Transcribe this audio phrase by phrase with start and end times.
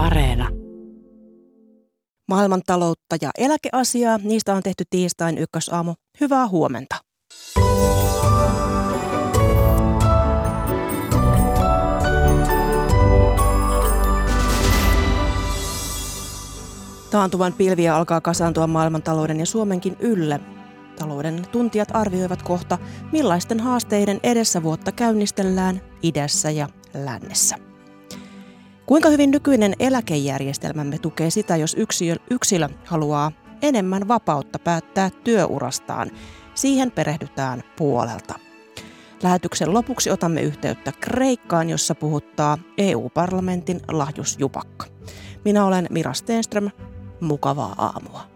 [0.00, 0.48] Areena.
[2.28, 5.94] Maailmantaloutta ja eläkeasiaa, niistä on tehty tiistain ykkösaamu.
[6.20, 6.96] Hyvää huomenta.
[17.10, 20.40] Taantuvan pilviä alkaa kasaantua maailmantalouden ja Suomenkin ylle.
[20.98, 22.78] Talouden tuntijat arvioivat kohta,
[23.12, 27.69] millaisten haasteiden edessä vuotta käynnistellään idässä ja lännessä.
[28.90, 36.10] Kuinka hyvin nykyinen eläkejärjestelmämme tukee sitä, jos yksilö, yksilö haluaa enemmän vapautta päättää työurastaan?
[36.54, 38.34] Siihen perehdytään puolelta.
[39.22, 44.86] Lähetyksen lopuksi otamme yhteyttä Kreikkaan, jossa puhuttaa EU-parlamentin lahjusjupakka.
[45.44, 46.70] Minä olen Mira Stenström.
[47.20, 48.29] Mukavaa aamua.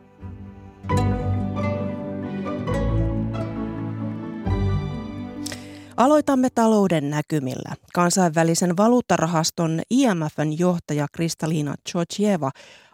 [5.96, 7.74] Aloitamme talouden näkymillä.
[7.94, 12.50] Kansainvälisen valuuttarahaston IMFn johtaja Kristalina Georgieva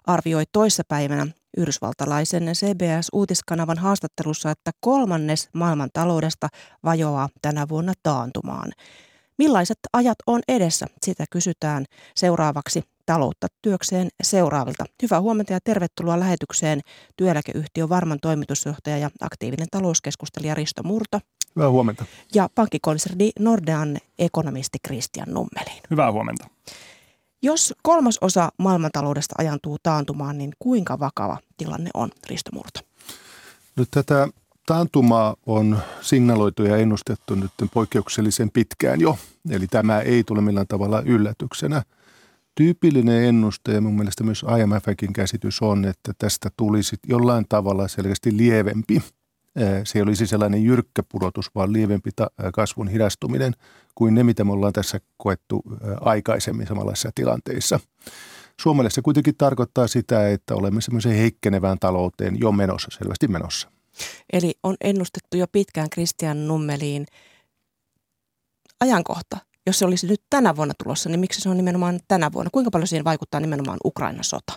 [0.06, 1.26] arvioi toissapäivänä
[1.57, 6.48] yhdysvaltalaisen CBS-uutiskanavan haastattelussa, että kolmannes maailman taloudesta
[6.84, 8.73] vajoaa tänä vuonna taantumaan.
[9.38, 10.87] Millaiset ajat on edessä?
[11.02, 11.85] Sitä kysytään
[12.16, 14.85] seuraavaksi taloutta työkseen seuraavilta.
[15.02, 16.80] Hyvää huomenta ja tervetuloa lähetykseen
[17.16, 21.20] työeläkeyhtiö Varman toimitusjohtaja ja aktiivinen talouskeskustelija Risto Murto.
[21.56, 22.04] Hyvää huomenta.
[22.34, 25.82] Ja pankkikonserni Nordean ekonomisti Christian Nummelin.
[25.90, 26.48] Hyvää huomenta.
[27.42, 32.80] Jos kolmas osa maailmantaloudesta ajantuu taantumaan, niin kuinka vakava tilanne on, Risto Murto?
[33.76, 34.29] Nyt tätä
[34.66, 39.18] taantumaa on signaloitu ja ennustettu nyt poikkeuksellisen pitkään jo.
[39.51, 41.82] Eli tämä ei tule millään tavalla yllätyksenä.
[42.54, 48.37] Tyypillinen ennuste ja mun mielestä myös IMFkin käsitys on, että tästä tulisi jollain tavalla selkeästi
[48.37, 49.02] lievempi–
[49.84, 52.10] se ei olisi sellainen jyrkkä pudotus, vaan lievempi
[52.54, 53.52] kasvun hidastuminen
[53.95, 55.62] kuin ne, mitä me ollaan tässä koettu
[56.01, 57.80] aikaisemmin samanlaisissa tilanteissa.
[58.60, 63.70] Suomelle se kuitenkin tarkoittaa sitä, että olemme semmoisen heikkenevään talouteen jo menossa, selvästi menossa.
[64.32, 67.06] Eli on ennustettu jo pitkään Kristian Nummeliin
[68.80, 69.38] ajankohta.
[69.66, 72.50] Jos se olisi nyt tänä vuonna tulossa, niin miksi se on nimenomaan tänä vuonna?
[72.50, 74.52] Kuinka paljon siihen vaikuttaa nimenomaan Ukrainan sota?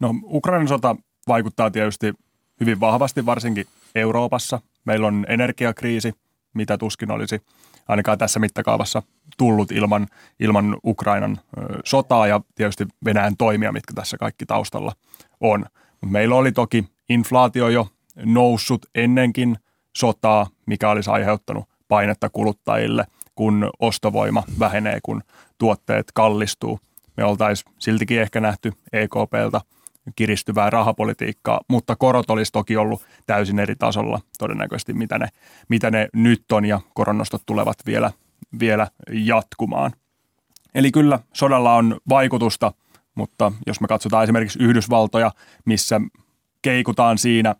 [0.00, 0.96] No Ukrainan sota
[1.28, 2.12] vaikuttaa tietysti
[2.60, 4.60] hyvin vahvasti, varsinkin Euroopassa.
[4.84, 6.12] Meillä on energiakriisi,
[6.54, 7.42] mitä tuskin olisi
[7.88, 9.02] ainakaan tässä mittakaavassa
[9.38, 10.06] tullut ilman,
[10.40, 11.38] ilman Ukrainan
[11.84, 14.92] sotaa ja tietysti Venäjän toimia, mitkä tässä kaikki taustalla
[15.40, 15.66] on.
[16.06, 17.88] Meillä oli toki inflaatio jo
[18.24, 19.56] noussut ennenkin
[19.96, 25.22] sotaa, mikä olisi aiheuttanut painetta kuluttajille, kun ostovoima vähenee, kun
[25.58, 26.80] tuotteet kallistuu.
[27.16, 29.60] Me oltaisiin siltikin ehkä nähty EKPltä–
[30.16, 35.28] kiristyvää rahapolitiikkaa, mutta korot olisi toki ollut täysin eri tasolla todennäköisesti, mitä ne,
[35.68, 38.10] mitä ne nyt on ja koronnostot tulevat vielä,
[38.60, 39.92] vielä jatkumaan.
[40.74, 42.72] Eli kyllä sodalla on vaikutusta,
[43.14, 45.30] mutta jos me katsotaan esimerkiksi Yhdysvaltoja,
[45.64, 46.00] missä
[46.62, 47.54] keikutaan siinä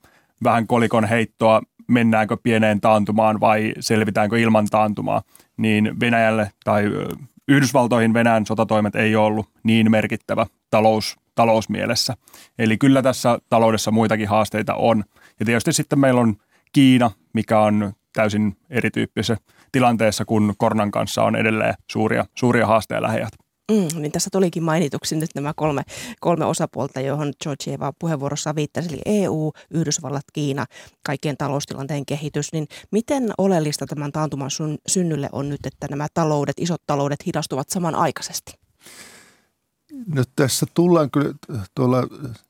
[0.45, 5.23] vähän kolikon heittoa, mennäänkö pieneen taantumaan vai selvitäänkö ilman taantumaa,
[5.57, 6.85] niin Venäjälle tai
[7.49, 12.15] Yhdysvaltoihin Venäjän sotatoimet ei ole ollut niin merkittävä talous, talousmielessä.
[12.59, 15.05] Eli kyllä tässä taloudessa muitakin haasteita on.
[15.41, 16.37] Ja tietysti sitten meillä on
[16.73, 19.37] Kiina, mikä on täysin erityyppisessä
[19.73, 23.33] tilanteessa, kun koronan kanssa on edelleen suuria, suuria haasteja lähijät.
[23.71, 25.83] Mm, niin tässä tulikin mainituksi nyt nämä kolme,
[26.21, 30.67] kolme osapuolta, johon Georgieva puheenvuorossa viittasi, eli EU, Yhdysvallat, Kiina,
[31.07, 32.53] kaikkien taloustilanteen kehitys.
[32.53, 34.51] Niin miten oleellista tämän taantuman
[34.87, 38.53] synnylle on nyt, että nämä taloudet, isot taloudet hidastuvat samanaikaisesti?
[40.15, 41.35] Nyt tässä tullaan kyllä
[41.75, 42.03] tuolla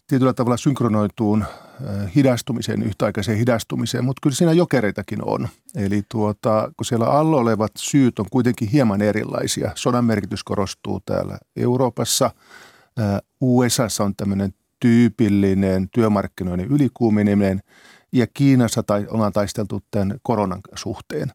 [0.06, 5.48] tietyllä tavalla synkronoituun äh, hidastumiseen, yhtäaikaiseen hidastumiseen, mutta kyllä siinä jokereitakin on.
[5.74, 9.70] Eli tuota, kun siellä alla olevat syyt on kuitenkin hieman erilaisia.
[9.74, 12.30] Sodan merkitys korostuu täällä Euroopassa.
[13.00, 17.62] Äh, USAssa on tämmöinen tyypillinen työmarkkinoiden ylikuuminen
[18.12, 21.32] ja Kiinassa tai ollaan taisteltu tämän koronan suhteen.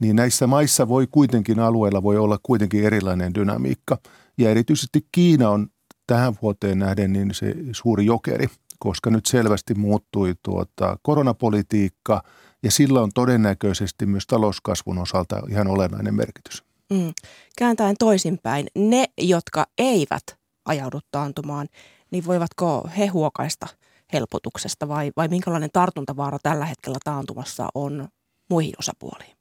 [0.00, 3.98] Niin näissä maissa voi kuitenkin alueella voi olla kuitenkin erilainen dynamiikka–
[4.38, 5.66] ja erityisesti Kiina on
[6.06, 8.46] tähän vuoteen nähden niin se suuri jokeri,
[8.78, 12.22] koska nyt selvästi muuttui tuota koronapolitiikka
[12.62, 16.64] ja sillä on todennäköisesti myös talouskasvun osalta ihan olennainen merkitys.
[16.92, 17.12] Mm.
[17.58, 20.22] Kääntäen toisinpäin, ne, jotka eivät
[20.64, 21.68] ajaudu taantumaan,
[22.10, 23.66] niin voivatko he huokaista
[24.12, 28.08] helpotuksesta vai, vai minkälainen tartuntavaara tällä hetkellä taantumassa on
[28.50, 29.36] muihin osapuoliin?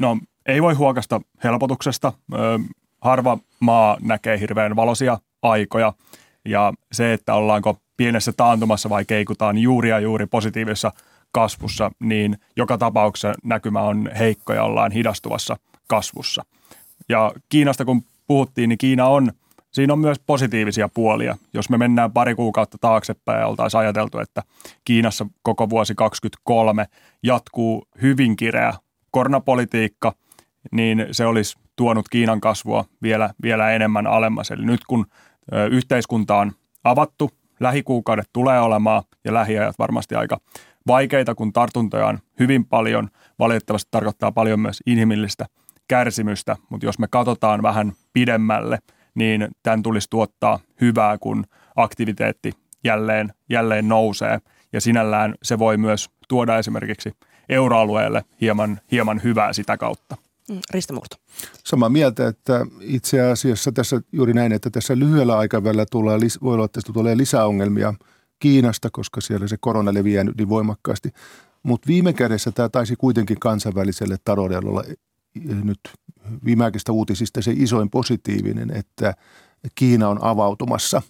[0.00, 2.12] No ei voi huokasta helpotuksesta
[3.02, 5.92] harva maa näkee hirveän valoisia aikoja
[6.44, 10.92] ja se, että ollaanko pienessä taantumassa vai keikutaan juuri ja juuri positiivisessa
[11.32, 15.56] kasvussa, niin joka tapauksessa näkymä on heikko ja ollaan hidastuvassa
[15.88, 16.44] kasvussa.
[17.08, 19.32] Ja Kiinasta kun puhuttiin, niin Kiina on
[19.70, 21.36] siinä on myös positiivisia puolia.
[21.54, 24.42] Jos me mennään pari kuukautta taaksepäin ja oltaisiin ajateltu, että
[24.84, 26.86] Kiinassa koko vuosi 2023
[27.22, 28.74] jatkuu hyvin kireä
[29.10, 30.14] koronapolitiikka,
[30.72, 34.50] niin se olisi tuonut Kiinan kasvua vielä, vielä enemmän alemmas.
[34.50, 35.06] Eli nyt kun
[35.70, 36.52] yhteiskunta on
[36.84, 37.30] avattu,
[37.60, 40.38] lähikuukaudet tulee olemaan ja lähiajat varmasti aika
[40.86, 43.08] vaikeita, kun tartuntoja on hyvin paljon.
[43.38, 45.46] Valitettavasti tarkoittaa paljon myös inhimillistä
[45.88, 48.78] kärsimystä, mutta jos me katsotaan vähän pidemmälle,
[49.14, 51.44] niin tämän tulisi tuottaa hyvää, kun
[51.76, 52.52] aktiviteetti
[52.84, 54.38] jälleen, jälleen nousee.
[54.72, 57.12] Ja sinällään se voi myös tuoda esimerkiksi
[57.48, 60.16] euroalueelle hieman, hieman hyvää sitä kautta.
[60.50, 61.16] Mm, Risto Murto.
[61.64, 66.64] Samaa mieltä, että itse asiassa tässä juuri näin, että tässä lyhyellä aikavälillä tulee, voi olla,
[66.64, 67.94] että tästä tulee lisäongelmia
[68.38, 71.12] Kiinasta, koska siellä se korona leviää niin voimakkaasti.
[71.62, 74.84] Mutta viime kädessä tämä taisi kuitenkin kansainväliselle taloudelle olla
[75.64, 75.80] nyt
[76.44, 79.14] viimeaikaisista uutisista se isoin positiivinen, että
[79.74, 81.02] Kiina on avautumassa.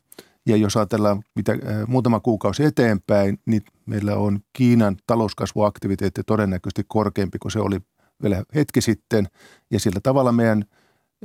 [0.46, 1.52] Ja jos ajatellaan mitä,
[1.87, 7.81] muutama kuukausi eteenpäin, niin meillä on Kiinan talouskasvuaktiviteetti todennäköisesti korkeampi kuin se oli
[8.23, 9.29] vielä hetki sitten.
[9.70, 10.64] Ja sillä tavalla meidän,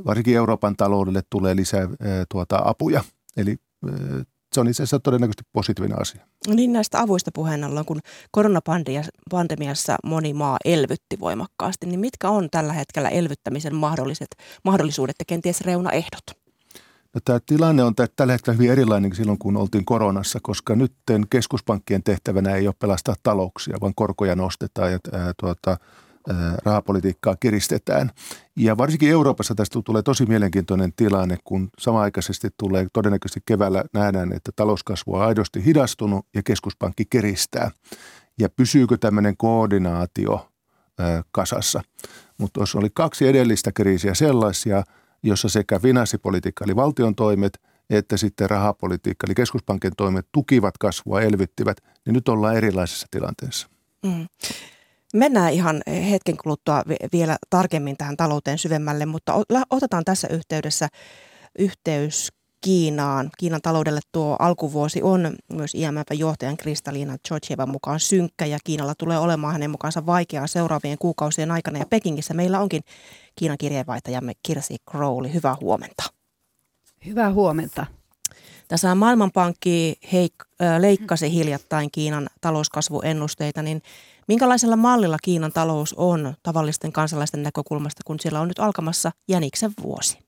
[0.05, 1.87] varsinkin Euroopan taloudelle, tulee lisää
[2.31, 3.03] tuota, apuja.
[3.37, 3.57] Eli
[4.53, 6.27] se on itse asiassa todennäköisesti positiivinen asia.
[6.47, 7.99] Niin näistä avuista puheen ollaan, kun
[8.31, 14.27] koronapandemiassa moni maa elvytti voimakkaasti, niin mitkä on tällä hetkellä elvyttämisen mahdolliset,
[14.63, 16.23] mahdollisuudet ja kenties reunaehdot?
[17.13, 20.93] No, tämä tilanne on tällä hetkellä hyvin erilainen kuin silloin, kun oltiin koronassa, koska nyt
[21.29, 25.77] keskuspankkien tehtävänä ei ole pelastaa talouksia, vaan korkoja nostetaan ja ää, tuota,
[26.65, 28.11] rahapolitiikkaa kiristetään.
[28.55, 34.51] Ja varsinkin Euroopassa tästä tulee tosi mielenkiintoinen tilanne, kun samaaikaisesti tulee todennäköisesti keväällä nähdään, että
[34.55, 37.71] talouskasvu on aidosti hidastunut ja keskuspankki kiristää.
[38.39, 40.49] Ja pysyykö tämmöinen koordinaatio
[41.31, 41.81] kasassa.
[42.37, 44.83] Mutta jos oli kaksi edellistä kriisiä sellaisia,
[45.23, 47.59] jossa sekä finanssipolitiikka eli valtion toimet
[47.89, 53.67] että sitten rahapolitiikka eli keskuspankin toimet tukivat kasvua, elvyttivät, niin nyt ollaan erilaisessa tilanteessa.
[54.05, 54.27] Mm.
[55.17, 56.83] Mennään ihan hetken kuluttua
[57.13, 59.33] vielä tarkemmin tähän talouteen syvemmälle, mutta
[59.69, 60.87] otetaan tässä yhteydessä
[61.59, 62.29] yhteys
[62.61, 63.29] Kiinaan.
[63.37, 69.53] Kiinan taloudelle tuo alkuvuosi on myös IMF-johtajan Kristaliina Georgievan mukaan synkkä ja Kiinalla tulee olemaan
[69.53, 71.79] hänen mukaansa vaikeaa seuraavien kuukausien aikana.
[71.79, 72.81] Ja Pekingissä meillä onkin
[73.35, 75.33] Kiinan kirjeenvaihtajamme Kirsi Crowley.
[75.33, 76.03] Hyvää huomenta.
[77.05, 77.85] Hyvää huomenta.
[78.67, 83.81] Tässä Maailmanpankki heik- leikkasi hiljattain Kiinan talouskasvuennusteita, niin
[84.27, 90.19] Minkälaisella mallilla Kiinan talous on tavallisten kansalaisten näkökulmasta, kun siellä on nyt alkamassa jäniksen vuosi?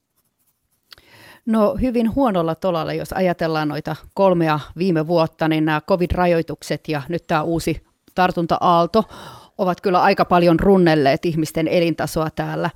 [1.46, 7.28] No hyvin huonolla tolalla, jos ajatellaan noita kolmea viime vuotta, niin nämä covid-rajoitukset ja nyt
[7.28, 7.84] tämä uusi
[8.16, 9.04] tartunta-aalto
[9.58, 12.70] ovat kyllä aika paljon runnelleet ihmisten elintasoa täällä.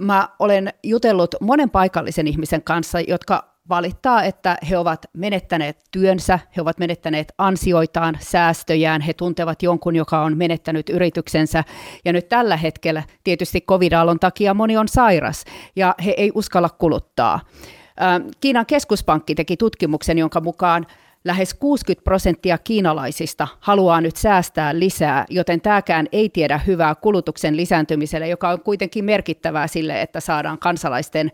[0.00, 6.62] Mä olen jutellut monen paikallisen ihmisen kanssa, jotka valittaa, että he ovat menettäneet työnsä, he
[6.62, 11.64] ovat menettäneet ansioitaan, säästöjään, he tuntevat jonkun, joka on menettänyt yrityksensä.
[12.04, 15.44] Ja nyt tällä hetkellä tietysti covid takia moni on sairas
[15.76, 17.40] ja he ei uskalla kuluttaa.
[18.40, 20.86] Kiinan keskuspankki teki tutkimuksen, jonka mukaan
[21.24, 28.28] lähes 60 prosenttia kiinalaisista haluaa nyt säästää lisää, joten tämäkään ei tiedä hyvää kulutuksen lisääntymiselle,
[28.28, 31.32] joka on kuitenkin merkittävää sille, että saadaan kansalaisten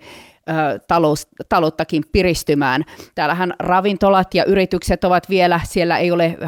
[0.88, 2.84] talous, talouttakin piristymään.
[3.14, 6.38] Täällähän ravintolat ja yritykset ovat vielä, siellä ei ole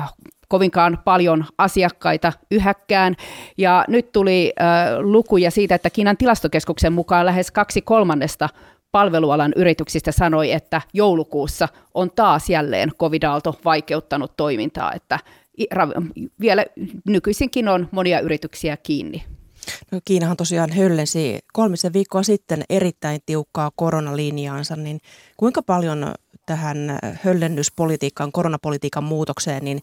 [0.48, 3.16] kovinkaan paljon asiakkaita yhäkkään.
[3.58, 4.66] Ja nyt tuli äh,
[4.98, 8.48] lukuja siitä, että Kiinan tilastokeskuksen mukaan lähes kaksi kolmannesta
[8.92, 15.18] palvelualan yrityksistä sanoi, että joulukuussa on taas jälleen covid-aalto vaikeuttanut toimintaa, että
[16.40, 16.64] vielä
[17.06, 19.24] nykyisinkin on monia yrityksiä kiinni.
[19.92, 25.00] No Kiinahan tosiaan höllensi kolmisen viikkoa sitten erittäin tiukkaa koronalinjaansa, niin
[25.36, 26.14] kuinka paljon
[26.46, 29.80] tähän höllennyspolitiikkaan, koronapolitiikan muutokseen, niin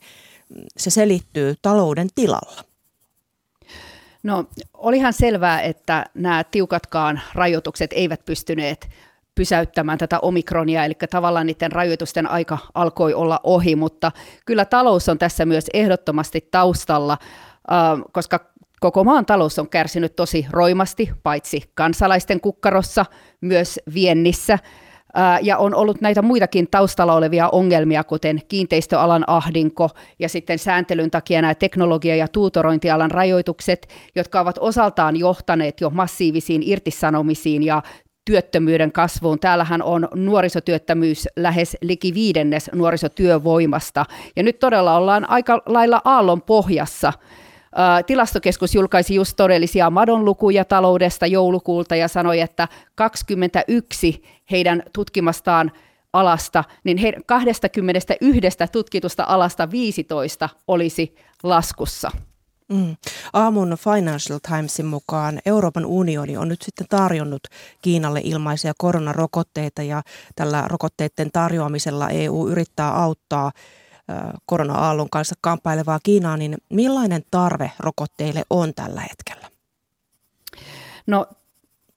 [0.78, 2.64] se selittyy talouden tilalla?
[4.24, 8.90] No olihan selvää, että nämä tiukatkaan rajoitukset eivät pystyneet
[9.36, 14.12] pysäyttämään tätä omikronia, eli tavallaan niiden rajoitusten aika alkoi olla ohi, mutta
[14.46, 17.18] kyllä talous on tässä myös ehdottomasti taustalla,
[18.12, 23.06] koska Koko maan talous on kärsinyt tosi roimasti, paitsi kansalaisten kukkarossa,
[23.42, 24.60] myös viennissä.
[25.42, 31.42] Ja on ollut näitä muitakin taustalla olevia ongelmia, kuten kiinteistöalan ahdinko ja sitten sääntelyn takia
[31.42, 37.82] nämä teknologia- ja tuutorointialan rajoitukset, jotka ovat osaltaan johtaneet jo massiivisiin irtisanomisiin ja
[38.26, 39.40] työttömyyden kasvuun.
[39.40, 44.06] Täällähän on nuorisotyöttömyys lähes liki viidennes nuorisotyövoimasta.
[44.36, 47.14] Ja nyt todella ollaan aika lailla aallon pohjassa–
[48.06, 55.72] Tilastokeskus julkaisi just todellisia madonlukuja taloudesta joulukuulta ja sanoi, että 21 heidän tutkimastaan
[56.14, 62.12] alasta, niin he 21 tutkitusta alasta 15 olisi laskussa.
[62.70, 62.96] Mm.
[63.34, 67.42] Aamun Financial Timesin mukaan Euroopan unioni on nyt sitten tarjonnut
[67.82, 70.02] Kiinalle ilmaisia koronarokotteita ja
[70.36, 73.52] tällä rokotteiden tarjoamisella EU yrittää auttaa
[74.46, 79.48] korona-aallon kanssa kamppailevaa Kiinaa, niin millainen tarve rokotteille on tällä hetkellä?
[81.08, 81.26] No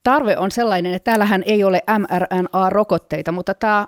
[0.03, 3.87] tarve on sellainen, että täällähän ei ole mRNA-rokotteita, mutta tämä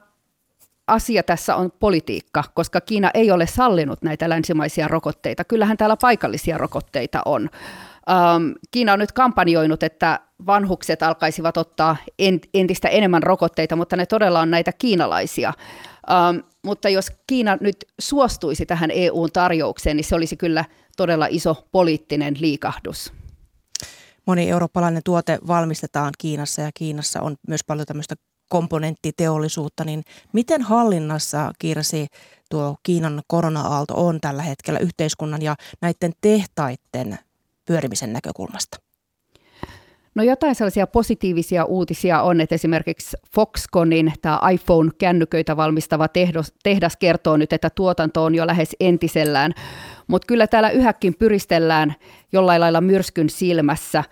[0.88, 5.44] asia tässä on politiikka, koska Kiina ei ole sallinut näitä länsimaisia rokotteita.
[5.44, 7.50] Kyllähän täällä paikallisia rokotteita on.
[8.10, 11.98] Ähm, Kiina on nyt kampanjoinut, että vanhukset alkaisivat ottaa
[12.54, 15.54] entistä enemmän rokotteita, mutta ne todella on näitä kiinalaisia.
[16.12, 20.66] Ähm, mutta jos Kiina nyt suostuisi tähän EUn tarjoukseen, niin se olisi kyllä
[20.98, 23.14] todella iso poliittinen liikahdus.
[24.26, 28.16] Moni eurooppalainen tuote valmistetaan Kiinassa ja Kiinassa on myös paljon tämmöistä
[28.50, 32.08] komponenttiteollisuutta, niin miten hallinnassa, Kirsi,
[32.50, 37.20] tuo Kiinan korona-aalto on tällä hetkellä yhteiskunnan ja näiden tehtaiden
[37.66, 38.89] pyörimisen näkökulmasta?
[40.20, 46.08] No jotain sellaisia positiivisia uutisia on, että esimerkiksi Foxconnin tämä iPhone-kännyköitä valmistava
[46.64, 49.54] tehdas, kertoo nyt, että tuotanto on jo lähes entisellään,
[50.08, 51.96] mutta kyllä täällä yhäkin pyristellään
[52.32, 54.04] jollain lailla myrskyn silmässä.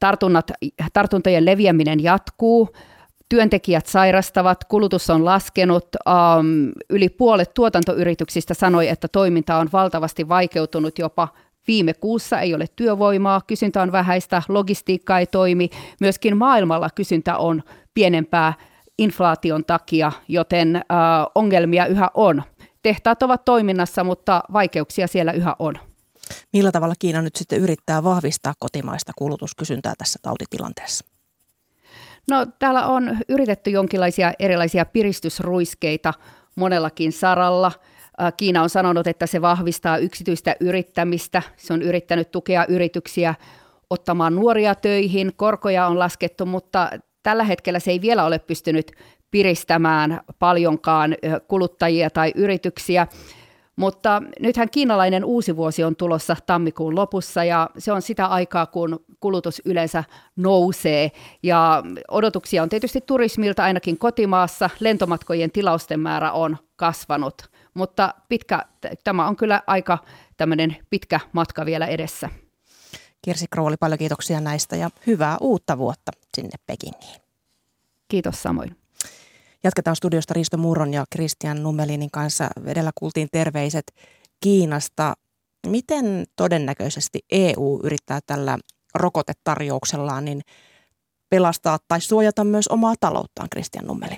[0.00, 0.50] Tartunnat,
[0.92, 2.68] tartuntojen leviäminen jatkuu,
[3.28, 5.88] työntekijät sairastavat, kulutus on laskenut,
[6.90, 11.28] yli puolet tuotantoyrityksistä sanoi, että toiminta on valtavasti vaikeutunut jopa
[11.66, 15.70] Viime kuussa ei ole työvoimaa, kysyntä on vähäistä, logistiikka ei toimi,
[16.00, 17.62] myöskin maailmalla kysyntä on
[17.94, 18.54] pienempää
[18.98, 20.82] inflaation takia, joten äh,
[21.34, 22.42] ongelmia yhä on.
[22.82, 25.74] Tehtaat ovat toiminnassa, mutta vaikeuksia siellä yhä on.
[26.52, 31.04] Millä tavalla Kiina nyt sitten yrittää vahvistaa kotimaista kulutuskysyntää tässä tautitilanteessa?
[32.30, 36.14] No täällä on yritetty jonkinlaisia erilaisia piristysruiskeita
[36.56, 37.72] monellakin saralla–
[38.36, 41.42] Kiina on sanonut, että se vahvistaa yksityistä yrittämistä.
[41.56, 43.34] Se on yrittänyt tukea yrityksiä
[43.90, 45.32] ottamaan nuoria töihin.
[45.36, 46.90] Korkoja on laskettu, mutta
[47.22, 48.92] tällä hetkellä se ei vielä ole pystynyt
[49.30, 51.16] piristämään paljonkaan
[51.48, 53.06] kuluttajia tai yrityksiä.
[53.76, 59.04] Mutta nythän kiinalainen uusi vuosi on tulossa tammikuun lopussa ja se on sitä aikaa, kun
[59.20, 60.04] kulutus yleensä
[60.36, 61.12] nousee.
[61.42, 64.70] Ja odotuksia on tietysti turismilta ainakin kotimaassa.
[64.80, 68.64] Lentomatkojen tilausten määrä on kasvanut mutta pitkä,
[69.04, 69.98] tämä on kyllä aika
[70.36, 72.30] tämmöinen pitkä matka vielä edessä.
[73.22, 77.20] Kirsi Krooli, paljon kiitoksia näistä ja hyvää uutta vuotta sinne Pekingiin.
[78.08, 78.76] Kiitos samoin.
[79.64, 82.48] Jatketaan studiosta Risto Murron ja Christian Nummelinin kanssa.
[82.66, 83.92] Edellä kuultiin terveiset
[84.40, 85.14] Kiinasta.
[85.66, 88.58] Miten todennäköisesti EU yrittää tällä
[88.94, 90.40] rokotetarjouksellaan niin
[91.28, 94.16] pelastaa tai suojata myös omaa talouttaan, Christian Nummeli?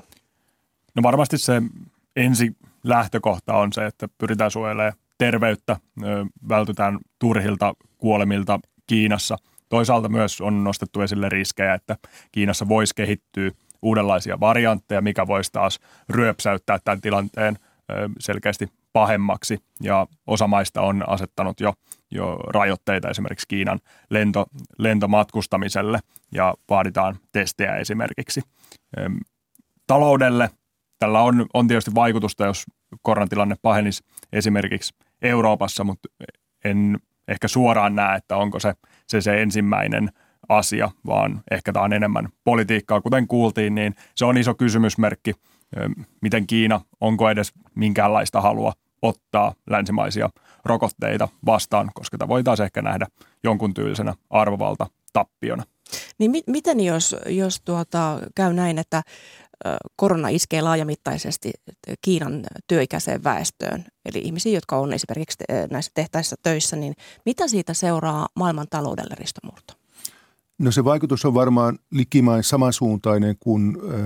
[0.94, 1.62] No varmasti se
[2.16, 5.76] ensi lähtökohta on se, että pyritään suojelemaan terveyttä,
[6.48, 9.36] vältytään turhilta kuolemilta Kiinassa.
[9.68, 11.96] Toisaalta myös on nostettu esille riskejä, että
[12.32, 13.50] Kiinassa voisi kehittyä
[13.82, 17.58] uudenlaisia variantteja, mikä voisi taas ryöpsäyttää tämän tilanteen
[18.18, 19.58] selkeästi pahemmaksi.
[19.82, 21.74] Ja osa maista on asettanut jo,
[22.10, 23.80] jo rajoitteita esimerkiksi Kiinan
[24.10, 24.46] lento,
[24.78, 25.98] lentomatkustamiselle
[26.32, 28.42] ja vaaditaan testejä esimerkiksi.
[29.86, 30.50] Taloudelle
[30.98, 32.64] tällä on, on tietysti vaikutusta, jos
[33.02, 36.08] koronatilanne pahenisi esimerkiksi Euroopassa, mutta
[36.64, 38.74] en ehkä suoraan näe, että onko se
[39.06, 40.10] se, se ensimmäinen
[40.48, 43.00] asia, vaan ehkä tämä on enemmän politiikkaa.
[43.00, 45.34] Kuten kuultiin, niin se on iso kysymysmerkki,
[46.22, 50.30] miten Kiina, onko edes minkäänlaista halua ottaa länsimaisia
[50.64, 53.06] rokotteita vastaan, koska tämä voitaisiin ehkä nähdä
[53.44, 55.64] jonkun tyylisenä arvovalta tappiona.
[56.18, 59.02] Niin mi- miten jos, jos tuota, käy näin, että
[59.96, 61.50] korona iskee laajamittaisesti
[62.02, 66.94] Kiinan työikäiseen väestöön, eli ihmisiä, jotka on esimerkiksi näissä tehtäissä töissä, niin
[67.26, 69.74] mitä siitä seuraa maailman taloudelle, Risto Murto?
[70.58, 74.00] No se vaikutus on varmaan likimain samansuuntainen kuin äh,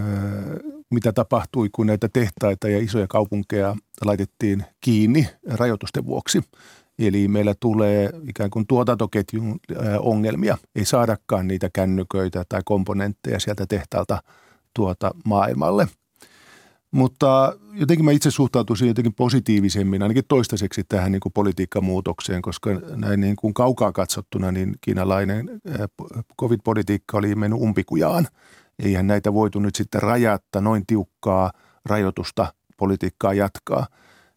[0.90, 6.40] mitä tapahtui, kun näitä tehtaita ja isoja kaupunkeja laitettiin kiinni rajoitusten vuoksi.
[6.99, 10.59] Eli meillä tulee ikään kuin tuotantoketjun äh, ongelmia.
[10.75, 14.23] Ei saadakaan niitä kännyköitä tai komponentteja sieltä tehtaalta–
[14.75, 15.88] tuota maailmalle.
[16.93, 23.21] Mutta jotenkin mä itse suhtautuisin jotenkin positiivisemmin, ainakin toistaiseksi tähän niin kuin politiikkamuutokseen, koska näin
[23.21, 25.51] niin kuin kaukaa katsottuna niin kiinalainen
[26.41, 28.29] covid-politiikka oli mennyt umpikujaan.
[28.79, 31.53] Eihän näitä voitu nyt sitten rajatta noin tiukkaa
[31.85, 33.87] rajoitusta politiikkaa jatkaa.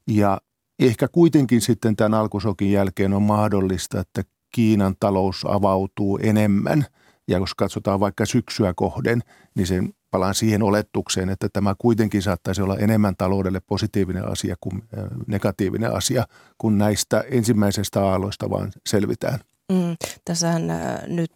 [0.07, 0.41] Ja
[0.79, 4.21] ehkä kuitenkin sitten tämän alkusokin jälkeen on mahdollista, että
[4.51, 6.85] Kiinan talous avautuu enemmän.
[7.27, 9.21] Ja jos katsotaan vaikka syksyä kohden,
[9.55, 14.83] niin sen palaan siihen oletukseen, että tämä kuitenkin saattaisi olla enemmän taloudelle positiivinen asia kuin
[15.27, 16.25] negatiivinen asia,
[16.57, 19.39] kun näistä ensimmäisestä aalloista vaan selvitään.
[19.71, 19.95] Mm,
[20.25, 20.63] tässähän
[21.07, 21.31] nyt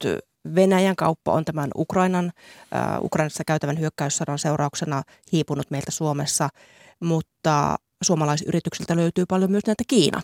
[0.55, 2.31] Venäjän kauppa on tämän Ukrainan,
[2.75, 6.49] äh, Ukrainassa käytävän hyökkäyssodan seurauksena hiipunut meiltä Suomessa,
[7.03, 10.21] mutta suomalaisyrityksiltä löytyy paljon myös näitä Kiina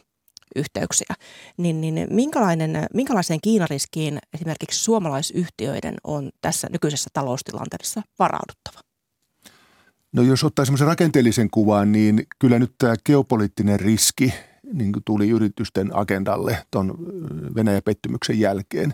[0.56, 1.16] yhteyksiä.
[1.58, 8.80] Niin, niin minkälainen, minkälaiseen Kiinariskiin esimerkiksi suomalaisyhtiöiden on tässä nykyisessä taloustilanteessa varauduttava?
[10.12, 14.34] No jos ottaa semmoisen rakenteellisen kuvan, niin kyllä nyt tämä geopoliittinen riski
[14.74, 16.96] niin tuli yritysten agendalle tuon
[17.56, 18.92] Venäjä-pettymyksen jälkeen.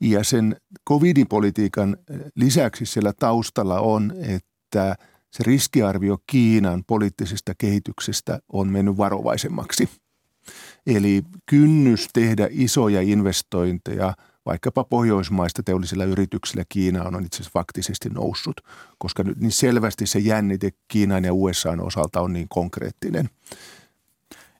[0.00, 0.56] Ja sen
[0.88, 1.96] covidipolitiikan
[2.34, 4.96] lisäksi siellä taustalla on, että
[5.32, 9.88] se riskiarvio Kiinan poliittisesta kehityksestä on mennyt varovaisemmaksi.
[10.86, 14.14] Eli kynnys tehdä isoja investointeja
[14.46, 18.60] vaikkapa pohjoismaista teollisilla yrityksillä Kiinaan on itse asiassa faktisesti noussut,
[18.98, 23.30] koska nyt niin selvästi se jännite Kiinan ja USAn osalta on niin konkreettinen.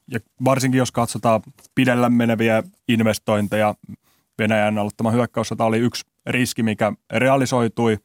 [0.09, 1.43] Ja varsinkin jos katsotaan
[1.75, 3.75] pidellä meneviä investointeja,
[4.39, 7.99] Venäjän aloittama hyökkäyssota oli yksi riski, mikä realisoitui.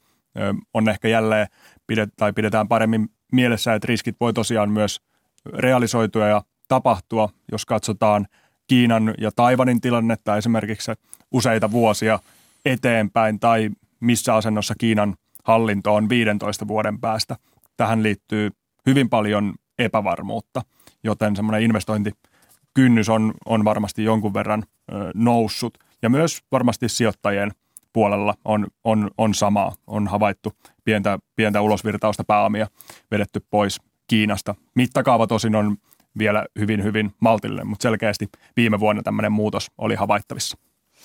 [0.74, 1.48] On ehkä jälleen
[1.88, 5.02] pidet, tai pidetään paremmin mielessä, että riskit voi tosiaan myös
[5.46, 8.28] realisoitua ja tapahtua, jos katsotaan
[8.68, 10.92] Kiinan ja Taivanin tilannetta esimerkiksi
[11.32, 12.20] useita vuosia
[12.66, 17.36] eteenpäin tai missä asennossa Kiinan hallinto on 15 vuoden päästä.
[17.78, 18.50] Tähän liittyy
[18.86, 20.62] hyvin paljon epävarmuutta,
[21.04, 25.78] joten semmoinen investointikynnys on, on varmasti jonkun verran ö, noussut.
[26.02, 27.52] Ja myös varmasti sijoittajien
[27.94, 29.72] puolella on, on, on sama.
[29.88, 32.68] On havaittu pientä, pientä ulosvirtausta pääomia
[33.12, 34.56] vedetty pois Kiinasta.
[34.76, 35.78] Mittakaava tosin on
[36.20, 40.58] vielä hyvin, hyvin maltillinen, mutta selkeästi viime vuonna tämmöinen muutos oli havaittavissa.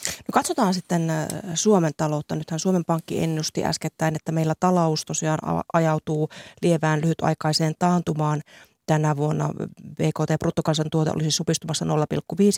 [0.07, 2.37] No katsotaan sitten äh, Suomen taloutta.
[2.37, 5.39] Nythän Suomen Pankki ennusti äskettäin, että meillä talous tosiaan
[5.73, 6.29] ajautuu
[6.63, 8.41] lievään lyhytaikaiseen taantumaan
[8.87, 9.51] tänä vuonna
[9.95, 11.91] BKT-bruttokansantuote olisi supistumassa 0,5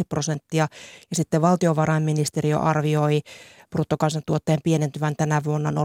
[0.08, 0.68] prosenttia
[1.10, 3.20] ja sitten valtiovarainministeriö arvioi
[3.70, 5.76] bruttokansantuotteen pienentyvän tänä vuonna 0,2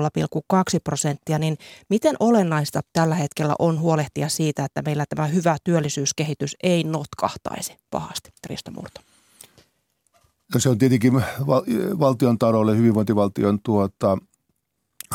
[0.83, 1.57] prosenttia, niin
[1.89, 8.29] miten olennaista tällä hetkellä on huolehtia siitä, että meillä tämä hyvä työllisyyskehitys ei notkahtaisi pahasti?
[8.47, 9.01] Trista Murto.
[10.53, 11.13] No se on tietenkin
[11.99, 14.17] valtion taloudelle, hyvinvointivaltion tuota,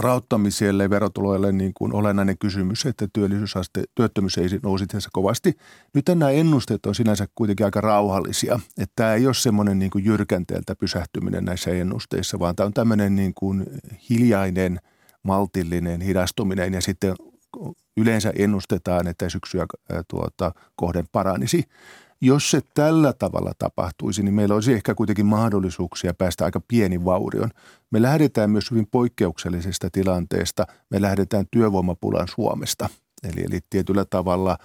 [0.01, 5.57] rauttamiselle ja verotuloille niin kuin olennainen kysymys, että työllisyysaste, työttömyys ei nousi tässä kovasti.
[5.95, 10.05] Nyt nämä ennusteet on sinänsä kuitenkin aika rauhallisia, että tämä ei ole semmoinen niin kuin
[10.05, 13.67] jyrkänteeltä pysähtyminen näissä ennusteissa, vaan tämä on tämmöinen niin kuin
[14.11, 14.81] hiljainen,
[15.23, 17.15] maltillinen hidastuminen ja sitten
[17.97, 19.67] yleensä ennustetaan, että syksyä
[20.09, 21.65] tuota, kohden paranisi.
[22.21, 27.51] Jos se tällä tavalla tapahtuisi, niin meillä olisi ehkä kuitenkin mahdollisuuksia päästä aika pieni vaurion.
[27.91, 30.67] Me lähdetään myös hyvin poikkeuksellisesta tilanteesta.
[30.91, 32.89] Me lähdetään työvoimapulan Suomesta.
[33.23, 34.59] Eli, eli tietyllä tavalla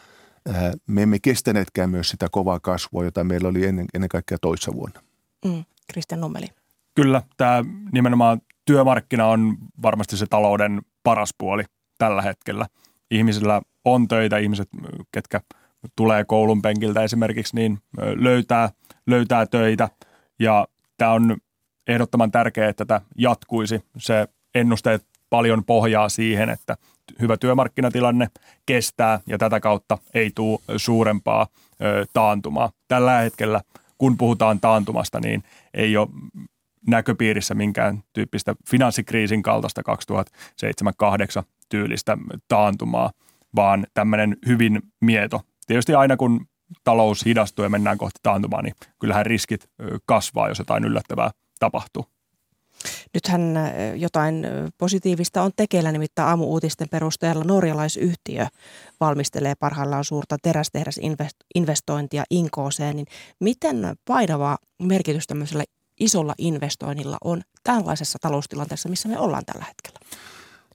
[0.54, 4.74] ää, me emme kestäneetkään myös sitä kovaa kasvua, jota meillä oli ennen, ennen kaikkea toissa
[4.74, 5.02] vuonna.
[5.46, 6.48] Mm, Kristian Nummeli.
[6.96, 11.64] Kyllä, tämä nimenomaan työmarkkina on varmasti se talouden paras puoli
[11.98, 12.68] tällä hetkellä.
[13.12, 14.70] Ihmisillä on töitä, ihmiset,
[15.12, 15.42] ketkä–
[15.96, 17.80] tulee koulun penkiltä esimerkiksi, niin
[18.16, 18.70] löytää,
[19.08, 19.90] löytää töitä.
[20.40, 20.68] Ja
[20.98, 21.38] tämä on
[21.88, 23.86] ehdottoman tärkeää, että tätä jatkuisi.
[23.98, 26.78] Se ennusteet paljon pohjaa siihen, että
[27.22, 28.28] hyvä työmarkkinatilanne
[28.66, 31.48] kestää ja tätä kautta ei tule suurempaa
[32.14, 32.72] taantumaa.
[32.88, 33.62] Tällä hetkellä,
[33.98, 36.08] kun puhutaan taantumasta, niin ei ole
[36.88, 39.82] näköpiirissä minkään tyyppistä finanssikriisin kaltaista
[41.42, 42.18] 2007-2008 tyylistä
[42.48, 43.12] taantumaa,
[43.56, 45.42] vaan tämmöinen hyvin mieto
[45.72, 46.46] tietysti aina kun
[46.84, 49.70] talous hidastuu ja mennään kohti taantumaa, niin kyllähän riskit
[50.06, 52.06] kasvaa, jos jotain yllättävää tapahtuu.
[53.14, 53.42] Nythän
[53.96, 58.48] jotain positiivista on tekeillä, nimittäin aamu-uutisten perusteella norjalaisyhtiö
[59.00, 62.96] valmistelee parhaillaan suurta terästehdasinvestointia Inkooseen.
[62.96, 63.08] Niin
[63.40, 65.64] miten painava merkitys tämmöisellä
[66.00, 70.00] isolla investoinnilla on tällaisessa taloustilanteessa, missä me ollaan tällä hetkellä?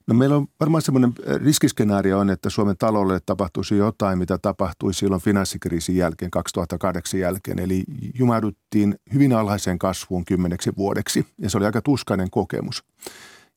[0.06, 4.94] No meillä on varmaan semmoinen äh, riskiskenaario on, että Suomen taloudelle tapahtuisi jotain, mitä tapahtui
[4.94, 7.58] silloin finanssikriisin jälkeen, 2008 jälkeen.
[7.58, 7.84] Eli
[8.18, 12.84] jumauduttiin hyvin alhaiseen kasvuun kymmeneksi vuodeksi ja se oli aika tuskainen kokemus.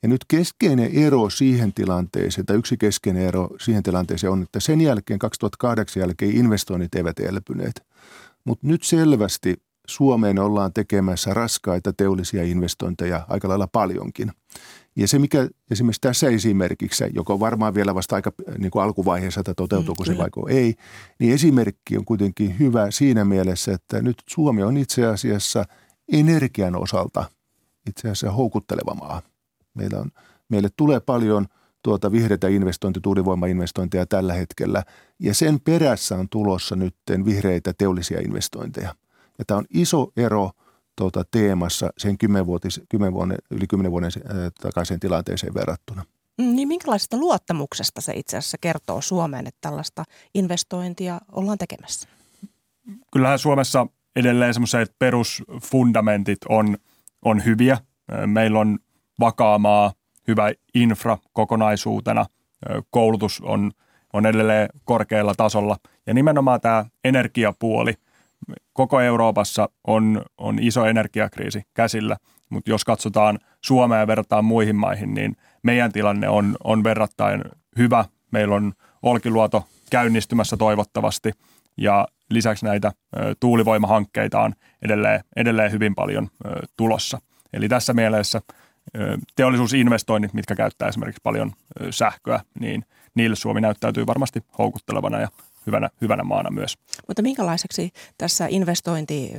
[0.04, 4.82] Ja nyt keskeinen ero siihen tilanteeseen, tai yksi keskeinen ero siihen tilanteeseen on, että sen
[4.82, 7.84] jälkeen 2008 jälkeen investoinnit eivät elpyneet.
[8.46, 14.32] Mutta nyt selvästi Suomeen ollaan tekemässä raskaita teollisia investointeja aika lailla paljonkin.
[15.00, 19.40] Ja se, mikä esimerkiksi tässä esimerkissä, joka on varmaan vielä vasta aika niin kuin alkuvaiheessa,
[19.40, 20.76] että toteutuuko mm, se vai ei,
[21.20, 25.66] niin esimerkki on kuitenkin hyvä siinä mielessä, että nyt Suomi on itse asiassa
[26.12, 27.26] energian osalta
[27.90, 29.22] itse asiassa houkutteleva maa.
[29.74, 30.12] Meillä on,
[30.50, 31.46] meille tulee paljon
[31.84, 34.84] tuota vihreitä investointeja, tuulivoimainvestointeja tällä hetkellä.
[35.20, 38.96] Ja sen perässä on tulossa nyt vihreitä teollisia investointeja.
[39.40, 40.52] Ja tämä on iso ero
[41.00, 44.12] tuota, teemassa sen 10 vuotis, 10 vuoden, yli 10 vuoden
[44.62, 46.06] takaisin tilanteeseen verrattuna.
[46.38, 50.04] Mm, niin minkälaisesta luottamuksesta se itse asiassa kertoo Suomeen, että tällaista
[50.36, 52.10] investointia ollaan tekemässä?
[53.14, 56.78] Kyllähän Suomessa edelleen semmoiset perusfundamentit on,
[57.26, 57.78] on hyviä.
[58.26, 58.80] Meillä on
[59.20, 59.94] vakaamaa,
[60.28, 62.26] hyvä infra kokonaisuutena.
[62.90, 63.72] Koulutus on,
[64.14, 65.78] on edelleen korkealla tasolla.
[66.08, 67.94] Ja nimenomaan tämä energiapuoli.
[68.74, 72.18] Koko Euroopassa on, on iso energiakriisi käsillä,
[72.50, 77.42] mutta jos katsotaan Suomea ja verrataan muihin maihin, niin meidän tilanne on, on verrattain
[77.78, 78.06] hyvä.
[78.32, 81.32] Meillä on Olkiluoto käynnistymässä toivottavasti
[81.78, 82.92] ja lisäksi näitä
[83.40, 86.28] tuulivoimahankkeita on edelleen, edelleen hyvin paljon
[86.78, 87.22] tulossa.
[87.54, 88.42] Eli tässä mielessä
[89.36, 91.52] teollisuusinvestoinnit, mitkä käyttää esimerkiksi paljon
[91.90, 95.28] sähköä, niin niille Suomi näyttäytyy varmasti houkuttelevana ja
[95.68, 96.78] hyvänä, hyvänä maana myös.
[97.08, 99.34] Mutta minkälaiseksi tässä investointi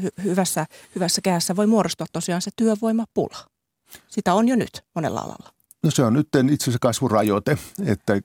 [0.00, 3.36] hy- hyvässä, hyvässä käässä voi muodostua tosiaan se työvoimapula?
[4.08, 5.52] Sitä on jo nyt monella alalla.
[5.82, 8.20] No se on nyt itse asiassa kasvurajoite, että äh,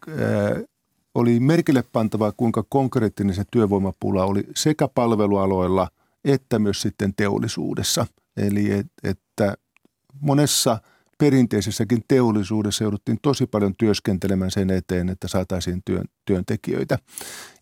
[1.15, 5.87] oli merkille pantavaa, kuinka konkreettinen se työvoimapula oli sekä palvelualoilla
[6.25, 8.07] että myös sitten teollisuudessa.
[8.37, 9.55] Eli et, että
[10.21, 10.77] monessa
[11.17, 16.97] perinteisessäkin teollisuudessa jouduttiin tosi paljon työskentelemään sen eteen, että saataisiin työn, työntekijöitä.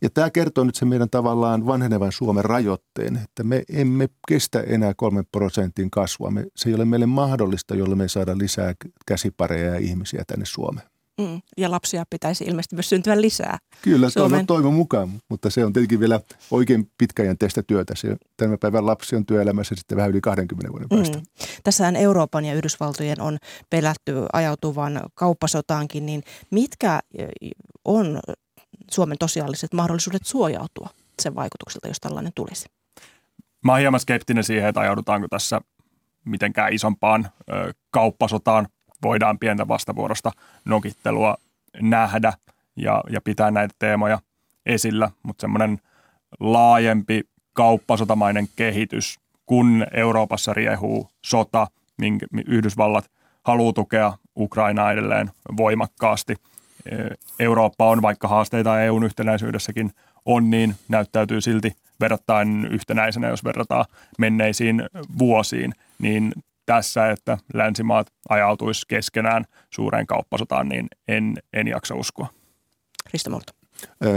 [0.02, 4.94] Ja tämä kertoo nyt se meidän tavallaan vanhenevan Suomen rajoitteen, että me emme kestä enää
[4.98, 6.32] kolmen prosentin kasvua.
[6.32, 8.74] Me, se ei ole meille mahdollista, jolle me saada lisää
[9.08, 10.93] käsipareja ja ihmisiä tänne Suomeen.
[11.22, 13.58] Mm, ja lapsia pitäisi ilmeisesti myös syntyä lisää.
[13.82, 14.46] Kyllä, Suomen...
[14.46, 16.20] toivon mukaan, mutta se on tietenkin vielä
[16.52, 17.94] oikein pitkäjänteistä työtä.
[17.98, 21.18] Se, tämän päivän lapsi on työelämässä sitten vähän yli 20 vuoden päästä.
[21.18, 21.24] Mm.
[21.64, 23.38] Tässähän Euroopan ja Yhdysvaltojen on
[23.70, 27.00] pelätty ajautuvan kauppasotaankin, niin mitkä
[27.86, 28.20] on
[28.92, 30.90] Suomen tosiaaliset mahdollisuudet suojautua
[31.22, 32.66] sen vaikutuksilta, jos tällainen tulisi?
[33.64, 35.62] Mä oon hieman skeptinen siihen, että ajaudutaanko tässä
[36.26, 38.68] mitenkään isompaan ö, kauppasotaan
[39.04, 40.32] voidaan pientä vastavuorosta
[40.66, 41.38] nokittelua
[41.82, 42.34] nähdä
[42.76, 44.20] ja, ja pitää näitä teemoja
[44.66, 45.80] esillä, mutta semmoinen
[46.40, 47.22] laajempi
[47.54, 53.12] kauppasotamainen kehitys, kun Euroopassa riehuu sota, minkä Yhdysvallat
[53.44, 56.36] haluaa tukea Ukrainaa edelleen voimakkaasti.
[56.86, 56.96] E,
[57.40, 59.92] Eurooppa on, vaikka haasteita EUn yhtenäisyydessäkin
[60.26, 63.86] on, niin näyttäytyy silti verrattain yhtenäisenä, jos verrataan
[64.18, 64.84] menneisiin
[65.20, 66.34] vuosiin, niin
[66.66, 72.28] tässä, että länsimaat ajautuisi keskenään suureen kauppasotaan, niin en, en jaksa uskoa.
[73.14, 73.54] Risto Multa.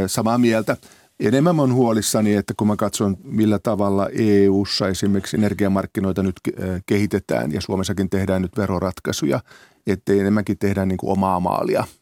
[0.06, 0.76] Samaa mieltä.
[1.20, 6.40] Enemmän on huolissani, että kun mä katson, millä tavalla EU-ssa esimerkiksi energiamarkkinoita nyt
[6.86, 9.40] kehitetään ja Suomessakin tehdään nyt veroratkaisuja,
[9.86, 11.84] ettei enemmänkin tehdä niin kuin omaa maalia–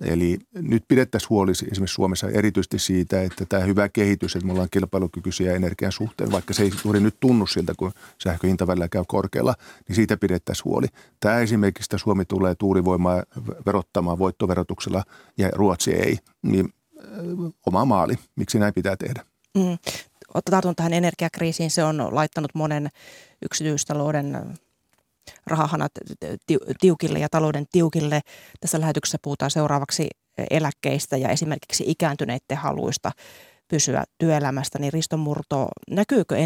[0.00, 4.68] Eli nyt pidettäisiin huoli esimerkiksi Suomessa erityisesti siitä, että tämä hyvä kehitys, että me ollaan
[4.70, 9.54] kilpailukykyisiä energian suhteen, vaikka se ei juuri nyt tunnu siltä, kun sähköhinta välillä käy korkealla,
[9.88, 10.86] niin siitä pidettäisiin huoli.
[11.20, 13.22] Tämä esimerkiksi, että Suomi tulee tuulivoimaa
[13.66, 15.04] verottamaan voittoverotuksella
[15.38, 16.68] ja Ruotsi ei, niin
[17.66, 18.14] oma maali.
[18.36, 19.24] Miksi näin pitää tehdä?
[19.54, 19.78] Mm.
[20.50, 21.70] Tartun tähän energiakriisiin.
[21.70, 22.88] Se on laittanut monen
[23.42, 24.58] yksityistalouden
[25.46, 25.92] rahahanat
[26.80, 28.20] tiukille ja talouden tiukille.
[28.60, 30.08] Tässä lähetyksessä puhutaan seuraavaksi
[30.50, 33.10] eläkkeistä ja esimerkiksi ikääntyneiden haluista
[33.68, 36.36] pysyä työelämästä, niin Risto Murto, näkyykö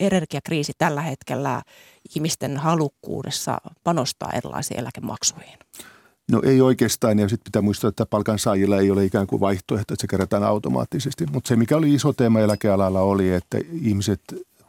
[0.00, 1.62] energiakriisi tällä hetkellä
[2.16, 5.58] ihmisten halukkuudessa panostaa erilaisiin eläkemaksuihin?
[6.32, 10.02] No ei oikeastaan, ja sitten pitää muistaa, että palkansaajilla ei ole ikään kuin vaihtoehto, että
[10.02, 11.26] se kerätään automaattisesti.
[11.32, 14.20] Mutta se, mikä oli iso teema eläkealalla, oli, että ihmiset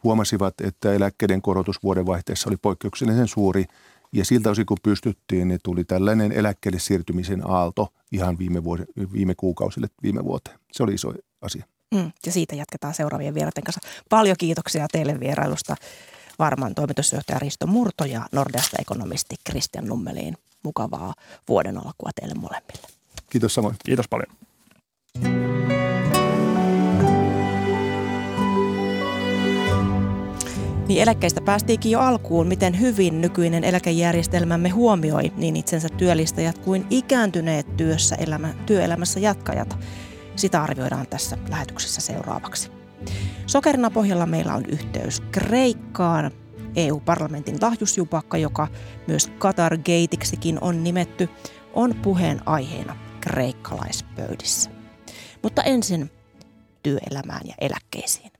[0.04, 3.64] huomasivat, että eläkkeiden korotus vuodenvaihteessa oli poikkeuksellisen suuri
[4.12, 8.82] ja siltä osin kun pystyttiin, niin tuli tällainen eläkkeelle siirtymisen aalto ihan viime, vuosi,
[9.12, 10.58] viime kuukausille viime vuoteen.
[10.72, 11.64] Se oli iso asia.
[11.94, 13.80] Mm, ja siitä jatketaan seuraavien vieraiden kanssa.
[14.08, 15.76] Paljon kiitoksia teille vierailusta.
[16.38, 20.36] Varmaan toimitusjohtaja Risto Murto ja Nordeasta ekonomisti Kristian Nummeliin.
[20.64, 21.14] Mukavaa
[21.48, 22.88] vuoden alkua teille molemmille.
[23.30, 23.76] Kiitos samoin.
[23.84, 25.47] Kiitos paljon.
[30.88, 37.76] Niin eläkkeistä päästiinkin jo alkuun, miten hyvin nykyinen eläkejärjestelmämme huomioi niin itsensä työllistäjät kuin ikääntyneet
[37.76, 39.78] työssä elämä, työelämässä jatkajat.
[40.36, 42.70] Sitä arvioidaan tässä lähetyksessä seuraavaksi.
[43.46, 46.30] Sokerina pohjalla meillä on yhteys Kreikkaan.
[46.76, 48.68] EU-parlamentin lahjusjupakka, joka
[49.06, 51.28] myös Qatar Gateiksikin on nimetty,
[51.74, 54.70] on puheen aiheena kreikkalaispöydissä.
[55.42, 56.10] Mutta ensin
[56.82, 58.37] työelämään ja eläkkeisiin.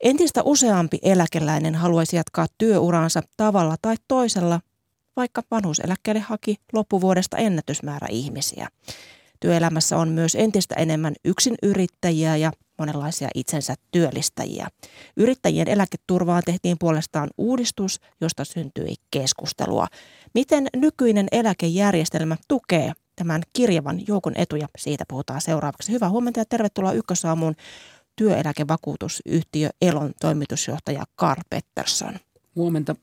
[0.00, 4.60] Entistä useampi eläkeläinen haluaisi jatkaa työuraansa tavalla tai toisella
[5.16, 8.68] vaikka vanhuuseläkkeelle haki loppuvuodesta ennätysmäärä ihmisiä.
[9.40, 14.68] Työelämässä on myös entistä enemmän yksin yrittäjiä ja monenlaisia itsensä työllistäjiä.
[15.16, 19.86] Yrittäjien eläketurvaan tehtiin puolestaan uudistus, josta syntyi keskustelua.
[20.34, 24.68] Miten nykyinen eläkejärjestelmä tukee tämän kirjavan joukon etuja?
[24.78, 25.92] Siitä puhutaan seuraavaksi.
[25.92, 27.54] Hyvää huomenta ja tervetuloa Ykkösaamuun
[28.20, 32.14] työeläkevakuutusyhtiö Elon toimitusjohtaja Karl Pettersson.
[32.56, 32.96] Huomenta.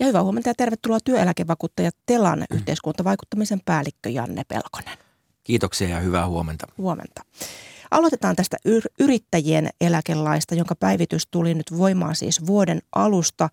[0.00, 4.98] Ja hyvää huomenta ja tervetuloa työeläkevakuuttaja Telan yhteiskuntavaikuttamisen päällikkö Janne Pelkonen.
[5.44, 6.66] Kiitoksia ja hyvää huomenta.
[6.78, 7.22] Huomenta.
[7.90, 8.56] Aloitetaan tästä
[8.98, 13.48] yrittäjien eläkelaista, jonka päivitys tuli nyt voimaan siis vuoden alusta.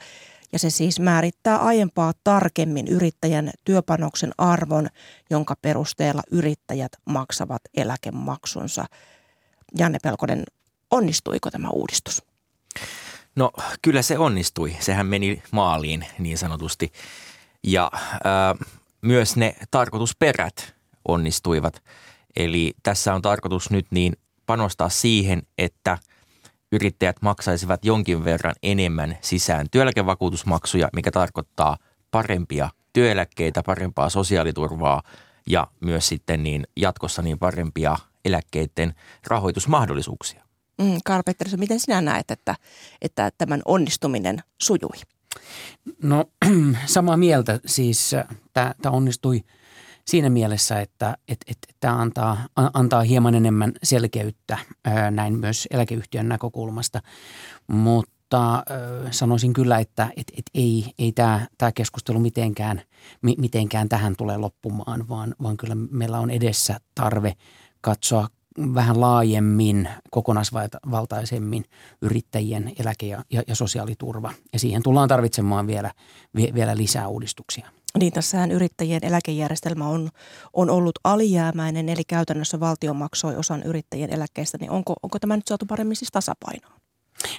[0.54, 4.88] Ja se siis määrittää aiempaa tarkemmin yrittäjän työpanoksen arvon,
[5.30, 8.86] jonka perusteella yrittäjät maksavat eläkemaksunsa.
[9.78, 10.44] Janne Pelkonen,
[10.91, 12.23] onnistuiko tämä uudistus?
[13.36, 14.75] No kyllä se onnistui.
[14.80, 16.91] Sehän meni maaliin niin sanotusti.
[17.63, 18.67] Ja äh,
[19.02, 20.75] myös ne tarkoitusperät
[21.08, 21.84] onnistuivat.
[22.36, 24.13] Eli tässä on tarkoitus nyt niin
[24.45, 25.97] panostaa siihen, että
[26.71, 31.78] yrittäjät maksaisivat jonkin verran enemmän sisään työeläkevakuutusmaksuja, mikä tarkoittaa
[32.12, 35.04] parempia työeläkkeitä, parempaa sosiaaliturvaa
[35.47, 38.93] ja myös sitten niin jatkossa niin parempia eläkkeiden
[39.28, 40.49] rahoitusmahdollisuuksia.
[40.80, 42.56] Mm, Pettersson, miten sinä näet, että,
[43.02, 45.02] että tämän onnistuminen sujui?
[46.04, 46.26] No
[46.86, 47.60] samaa mieltä.
[47.65, 49.42] Siis äh, tämä onnistui–
[50.10, 51.18] siinä mielessä, että
[51.80, 54.58] tämä antaa, antaa hieman enemmän selkeyttä
[55.12, 57.02] näin myös eläkeyhtiön näkökulmasta,
[57.68, 58.63] mutta
[59.12, 62.82] sanoisin kyllä, että et, et ei, ei tämä keskustelu mitenkään,
[63.38, 67.34] mitenkään tähän tule loppumaan, vaan, vaan kyllä meillä on edessä tarve
[67.82, 68.28] katsoa
[68.76, 71.65] vähän laajemmin, kokonaisvaltaisemmin
[72.02, 74.34] yrittäjien eläke- ja, ja, ja sosiaaliturva.
[74.54, 75.91] Ja siihen tullaan tarvitsemaan vielä,
[76.36, 77.69] vielä lisää uudistuksia.
[78.00, 80.10] Niin tässähän yrittäjien eläkejärjestelmä on,
[80.54, 85.48] on ollut alijäämäinen, eli käytännössä valtio maksoi osan yrittäjien eläkkeistä, niin onko, onko tämä nyt
[85.48, 86.79] saatu paremmin siis tasapainoon?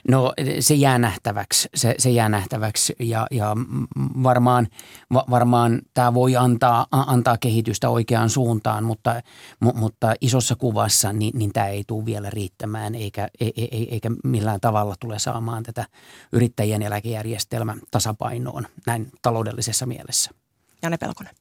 [0.08, 3.56] No se jää nähtäväksi, se, se jää nähtäväksi ja, ja
[4.22, 4.68] varmaan,
[5.12, 9.22] va, varmaan tämä voi antaa, antaa kehitystä oikeaan suuntaan, mutta,
[9.60, 13.86] mu, mutta isossa kuvassa niin, niin tämä ei tule vielä riittämään eikä, e, e, e,
[13.90, 15.86] eikä millään tavalla tule saamaan tätä
[16.32, 20.30] yrittäjien eläkejärjestelmä tasapainoon näin taloudellisessa mielessä.
[20.82, 21.34] Janne Pelkonen.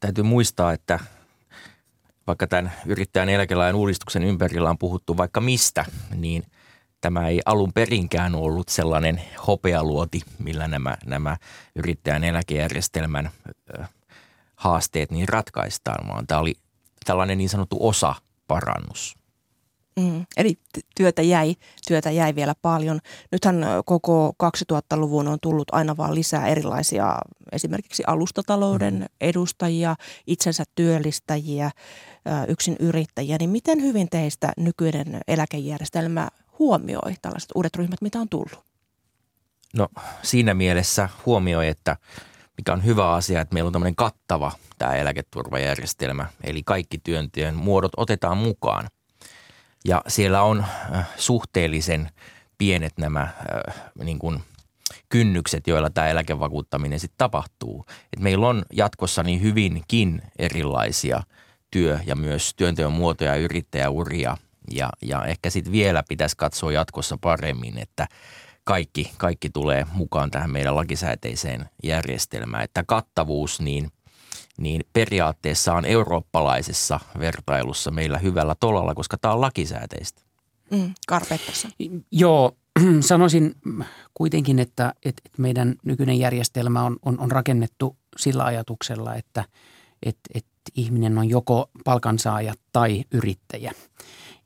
[0.00, 0.98] Täytyy muistaa, että
[2.26, 6.42] vaikka tämän yrittäjän eläkelain uudistuksen ympärillä on puhuttu vaikka mistä, niin
[7.00, 11.36] tämä ei alun perinkään ollut sellainen hopealuoti, millä nämä, nämä
[11.74, 13.30] yrittäjän eläkejärjestelmän
[14.56, 16.54] haasteet niin ratkaistaan, vaan tämä oli
[17.04, 18.14] tällainen niin sanottu osa
[18.48, 19.14] parannus.
[20.00, 20.58] Mm, eli
[20.96, 21.54] työtä jäi,
[21.88, 23.00] työtä jäi vielä paljon.
[23.32, 27.18] Nythän koko 2000-luvun on tullut aina vaan lisää erilaisia
[27.52, 29.06] esimerkiksi alustatalouden mm.
[29.20, 31.70] edustajia, itsensä työllistäjiä,
[32.48, 33.36] yksin yrittäjiä.
[33.38, 38.64] Niin miten hyvin teistä nykyinen eläkejärjestelmä huomioi tällaiset uudet ryhmät, mitä on tullut?
[39.74, 39.88] No
[40.22, 41.96] siinä mielessä huomioi, että
[42.56, 47.92] mikä on hyvä asia, että meillä on tämmöinen kattava tämä eläketurvajärjestelmä, eli kaikki työntyön muodot
[47.96, 48.88] otetaan mukaan.
[49.84, 50.64] Ja siellä on
[50.94, 52.10] äh, suhteellisen
[52.58, 54.42] pienet nämä äh, niin kuin
[55.08, 57.86] kynnykset, joilla tämä eläkevakuuttaminen sitten tapahtuu.
[57.88, 61.22] Et meillä on jatkossa niin hyvinkin erilaisia
[61.70, 64.36] työ- ja myös työnteon muotoja ja yrittäjäuria.
[64.70, 68.06] Ja, ja ehkä sitten vielä pitäisi katsoa jatkossa paremmin, että
[68.64, 72.64] kaikki, kaikki tulee mukaan tähän meidän lakisääteiseen järjestelmään.
[72.64, 73.90] Että kattavuus niin
[74.58, 80.22] niin periaatteessa on eurooppalaisessa vertailussa meillä hyvällä tolalla, koska tämä on lakisääteistä.
[80.70, 80.94] Mm,
[82.10, 82.56] Joo,
[83.00, 83.54] sanoisin
[84.14, 89.44] kuitenkin, että, että meidän nykyinen järjestelmä on, on, on rakennettu sillä ajatuksella, että,
[90.02, 93.72] että, että ihminen on joko palkansaaja tai yrittäjä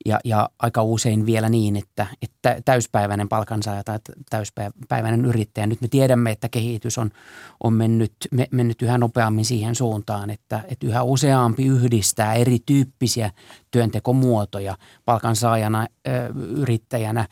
[0.06, 3.98] ja, ja aika usein vielä niin, että, että täyspäiväinen palkansaaja tai
[4.30, 5.66] täyspäiväinen yrittäjä.
[5.66, 7.10] Nyt me tiedämme, että kehitys on,
[7.64, 13.30] on mennyt, me, mennyt yhä nopeammin siihen suuntaan, että, että yhä useampi yhdistää erityyppisiä
[13.70, 15.86] työntekomuotoja palkansaajana,
[16.56, 17.26] yrittäjänä,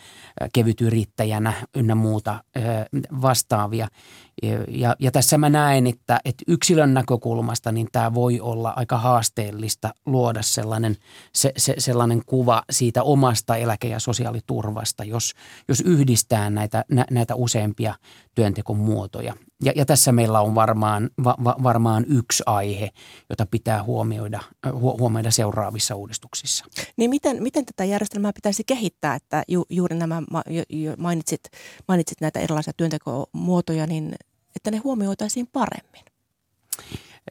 [0.52, 2.44] kevytyrittäjänä ynnä muuta
[3.22, 3.88] vastaavia.
[4.68, 9.94] Ja, ja tässä mä näen, että, että yksilön näkökulmasta niin tämä voi olla aika haasteellista
[10.06, 10.96] luoda sellainen,
[11.34, 15.34] se, se, sellainen kuva siitä omasta eläke- ja sosiaaliturvasta, jos,
[15.68, 17.94] jos yhdistää näitä, nä, näitä useampia
[18.34, 19.34] työntekon muotoja.
[19.64, 22.90] Ja, ja tässä meillä on varmaan, va, va, varmaan yksi aihe,
[23.30, 24.40] jota pitää huomioida,
[24.72, 26.64] hu, huomioida seuraavissa uudistuksissa.
[26.96, 30.22] Niin miten, miten tätä järjestelmää pitäisi kehittää, että ju, juuri nämä
[30.98, 31.40] mainitsit,
[31.88, 34.14] mainitsit näitä erilaisia työntekomuotoja, niin
[34.58, 36.04] että ne huomioitaisiin paremmin?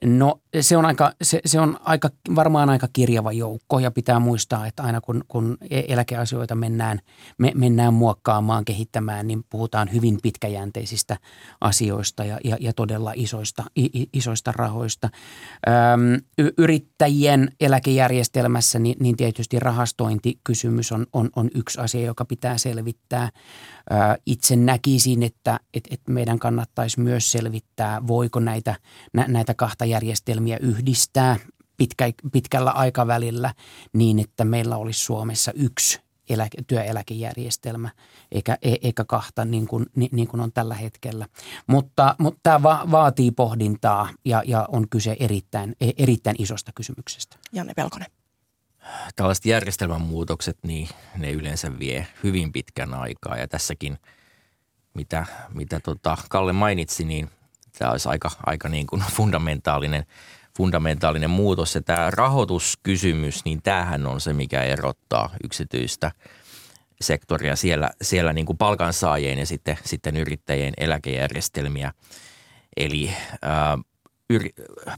[0.05, 4.67] No se on, aika, se, se on aika, varmaan aika kirjava joukko ja pitää muistaa,
[4.67, 6.99] että aina kun, kun e-, eläkeasioita mennään,
[7.37, 11.17] me, mennään muokkaamaan, kehittämään, niin puhutaan hyvin pitkäjänteisistä
[11.61, 15.09] asioista ja, ja, ja todella isoista, i, isoista rahoista.
[15.67, 16.21] Öm,
[16.57, 23.29] yrittäjien eläkejärjestelmässä niin, niin tietysti rahastointikysymys on, on, on yksi asia, joka pitää selvittää.
[23.91, 28.75] Ö, itse näkisin, että et, et meidän kannattaisi myös selvittää, voiko näitä,
[29.13, 31.37] nä, näitä kahta järjestelmiä yhdistää
[31.77, 33.53] pitkä, pitkällä aikavälillä
[33.93, 37.89] niin, että meillä olisi Suomessa yksi eläke, työeläkejärjestelmä
[38.31, 41.27] eikä, e, eikä kahta niin kuin, niin kuin on tällä hetkellä.
[41.67, 47.37] Mutta, mutta tämä va, vaatii pohdintaa ja, ja on kyse erittäin, e, erittäin isosta kysymyksestä.
[47.53, 48.07] Janne Pelkonen.
[49.15, 53.97] Tällaiset järjestelmän muutokset, niin ne yleensä vie hyvin pitkän aikaa ja tässäkin,
[54.93, 57.29] mitä, mitä tota Kalle mainitsi, niin
[57.79, 60.05] tämä olisi aika, aika niin kuin fundamentaalinen,
[60.57, 61.75] fundamentaalinen muutos.
[61.75, 66.11] Ja tämä rahoituskysymys, niin tämähän on se, mikä erottaa yksityistä
[67.01, 71.93] sektoria siellä, siellä niin kuin palkansaajien ja sitten, sitten yrittäjien eläkejärjestelmiä.
[72.77, 73.11] Eli
[73.41, 73.77] ää,
[74.29, 74.49] yri,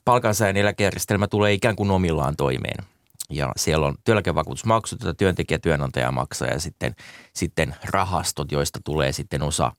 [0.05, 2.85] palkansaajan eläkejärjestelmä tulee ikään kuin omillaan toimeen.
[3.29, 6.95] Ja siellä on työeläkevakuutusmaksut, joita työntekijä työnantaja maksaa ja sitten,
[7.33, 9.71] sitten rahastot, joista tulee sitten osa,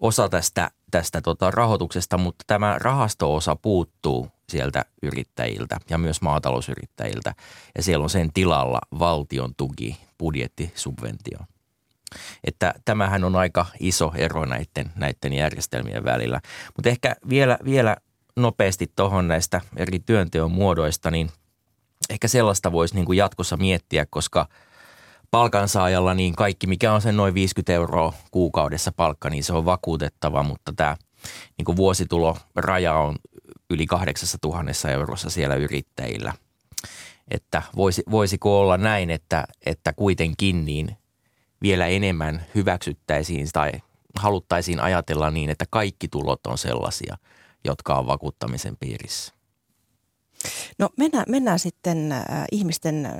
[0.00, 7.34] osa tästä tästä tota rahoituksesta, mutta tämä rahastoosa puuttuu sieltä yrittäjiltä ja myös maatalousyrittäjiltä.
[7.76, 11.38] Ja siellä on sen tilalla valtion tuki, budjetti, subventio.
[12.44, 16.40] Että tämähän on aika iso ero näiden, näiden järjestelmien välillä.
[16.76, 17.96] Mutta ehkä vielä, vielä
[18.36, 21.30] nopeasti tuohon näistä eri työnteon muodoista, niin
[22.10, 24.46] ehkä sellaista voisi niin kuin jatkossa miettiä, koska–
[25.34, 30.42] palkansaajalla niin kaikki, mikä on sen noin 50 euroa kuukaudessa palkka, niin se on vakuutettava,
[30.42, 30.96] mutta tämä
[31.58, 33.16] niin kuin vuosituloraja on
[33.70, 36.32] yli 8000 eurossa siellä yrittäjillä.
[37.30, 40.96] Että voisi, voisiko olla näin, että, että kuitenkin niin
[41.62, 43.72] vielä enemmän hyväksyttäisiin tai
[44.18, 47.16] haluttaisiin ajatella niin, että kaikki tulot on sellaisia,
[47.64, 49.34] jotka on vakuuttamisen piirissä.
[50.78, 53.12] No mennään, mennään sitten äh, ihmisten äh,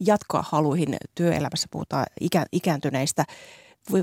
[0.00, 3.24] jatkohaluihin työelämässä, puhutaan ikä, ikääntyneistä.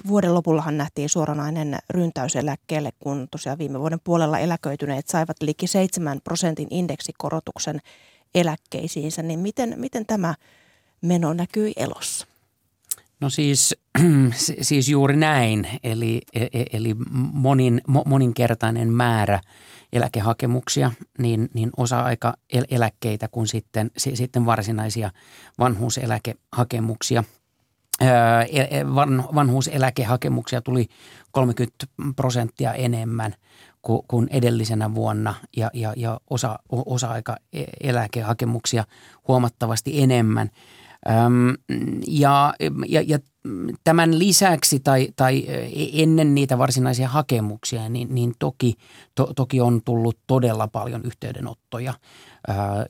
[0.08, 6.22] Vuoden lopullahan nähtiin suoranainen ryntäys eläkkeelle, kun tosiaan viime vuoden puolella eläköityneet saivat liki 7
[6.24, 7.80] prosentin indeksikorotuksen
[8.36, 9.24] eläkkeisiinsä.
[9.24, 10.36] Niin miten, miten tämä
[11.02, 12.28] meno näkyi elossa?
[13.24, 13.76] No siis,
[14.62, 16.96] siis juuri näin, eli, e, e, eli
[17.34, 19.42] monin, moninkertainen määrä
[19.94, 25.12] eläkehakemuksia, niin, niin osa-aika-eläkkeitä kuin sitten, sitten varsinaisia
[25.60, 27.24] vanhuuseläkehakemuksia.
[28.02, 28.08] E,
[29.36, 30.88] vanhuuseläkehakemuksia tuli
[31.32, 33.34] 30 prosenttia enemmän
[34.08, 35.36] kuin edellisenä vuonna.
[35.58, 38.84] Ja, ja, ja osa, osa-aika-eläkehakemuksia
[39.28, 40.50] huomattavasti enemmän–
[42.08, 42.54] ja,
[42.88, 43.20] ja, ja
[43.84, 45.46] tämän lisäksi tai, tai
[45.94, 48.74] ennen niitä varsinaisia hakemuksia, niin, niin toki,
[49.16, 51.94] to, toki on tullut todella paljon yhteydenottoja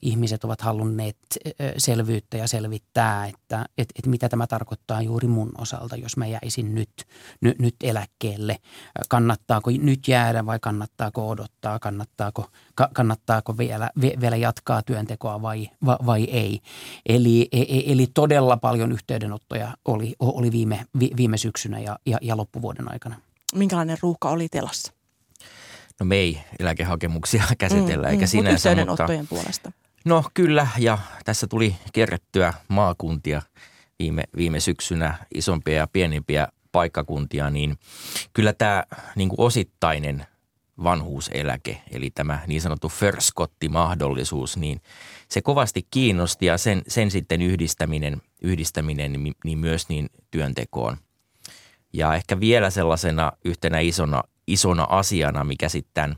[0.02, 1.18] ihmiset ovat halunneet
[1.78, 6.76] selvyyttä ja selvittää, että et, et mitä tämä tarkoittaa juuri mun osalta, jos mä jäisin
[6.76, 6.90] nyt,
[7.42, 8.58] nyt, nyt eläkkeelle.
[9.10, 13.90] Kannattaako nyt jäädä vai kannattaako odottaa, kannattaako, ka, kannattaako vielä,
[14.22, 16.60] vielä jatkaa työntekoa vai, vai, vai ei.
[17.06, 20.86] Eli, e, e, eli todella paljon yhteydenottoja oli, oli viime,
[21.18, 23.16] viime syksynä ja, ja, ja loppuvuoden aikana.
[23.56, 24.94] Minkälainen ruuhka oli telassa?
[26.00, 28.76] No me ei eläkehakemuksia käsitellä, mm, eikä mm, sinänsä.
[28.86, 29.72] Mutta puolesta.
[30.06, 33.42] No kyllä, ja tässä tuli kerrettyä maakuntia
[34.00, 37.78] viime, viime syksynä, isompia ja pienempiä paikkakuntia, niin
[38.34, 38.84] kyllä tämä
[39.16, 40.26] niin kuin osittainen
[40.84, 44.82] vanhuuseläke, eli tämä niin sanottu förskotti-mahdollisuus, niin
[45.30, 50.98] se kovasti kiinnosti ja sen, sen sitten yhdistäminen, yhdistäminen niin myös niin työntekoon.
[51.94, 56.16] Ja ehkä vielä sellaisena yhtenä isona isona asiana, mikä sitten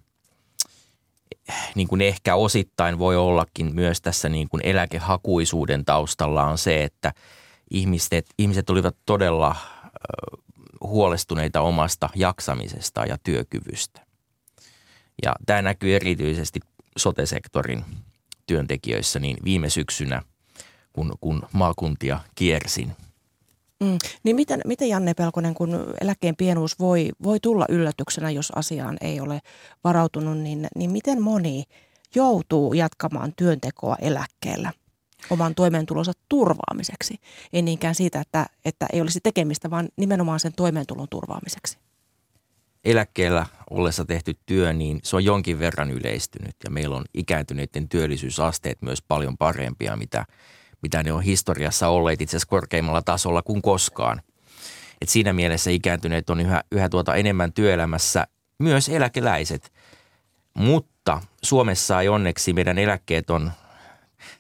[1.76, 7.14] niin kuin ehkä osittain voi ollakin myös tässä niin kuin eläkehakuisuuden taustalla on se, että
[7.72, 9.56] ihmiset, ihmiset olivat todella
[10.82, 14.02] huolestuneita omasta jaksamisesta ja työkyvystä.
[15.24, 16.60] Ja tämä näkyy erityisesti
[16.98, 17.86] sotesektorin
[18.48, 20.22] työntekijöissä niin viime syksynä,
[20.94, 22.96] kun, kun maakuntia kiersin–
[23.86, 23.98] Mm.
[24.24, 29.20] Niin miten, miten Janne Pelkonen, kun eläkkeen pienuus voi, voi tulla yllätyksenä, jos asiaan ei
[29.20, 29.40] ole
[29.84, 31.64] varautunut, niin, niin miten moni
[32.16, 34.72] joutuu jatkamaan työntekoa eläkkeellä
[35.30, 37.16] oman toimeentulonsa turvaamiseksi?
[37.54, 41.78] Ei niinkään siitä, että, että ei olisi tekemistä, vaan nimenomaan sen toimeentulon turvaamiseksi.
[42.86, 48.82] eläkkeellä ollessa tehty työ, niin se on jonkin verran yleistynyt ja meillä on ikääntyneiden työllisyysasteet
[48.82, 50.26] myös paljon parempia, mitä,
[50.86, 54.22] mitä ne on historiassa olleet itse asiassa korkeimmalla tasolla kuin koskaan.
[55.02, 58.28] Et siinä mielessä ikääntyneet on yhä, yhä tuota enemmän työelämässä,
[58.60, 59.74] myös eläkeläiset.
[60.54, 63.52] Mutta Suomessa ei onneksi meidän eläkkeet on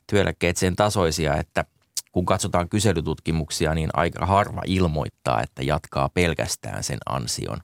[0.07, 1.65] työeläkkeet sen tasoisia, että
[2.11, 7.57] kun katsotaan kyselytutkimuksia, niin aika harva ilmoittaa, että jatkaa pelkästään sen ansion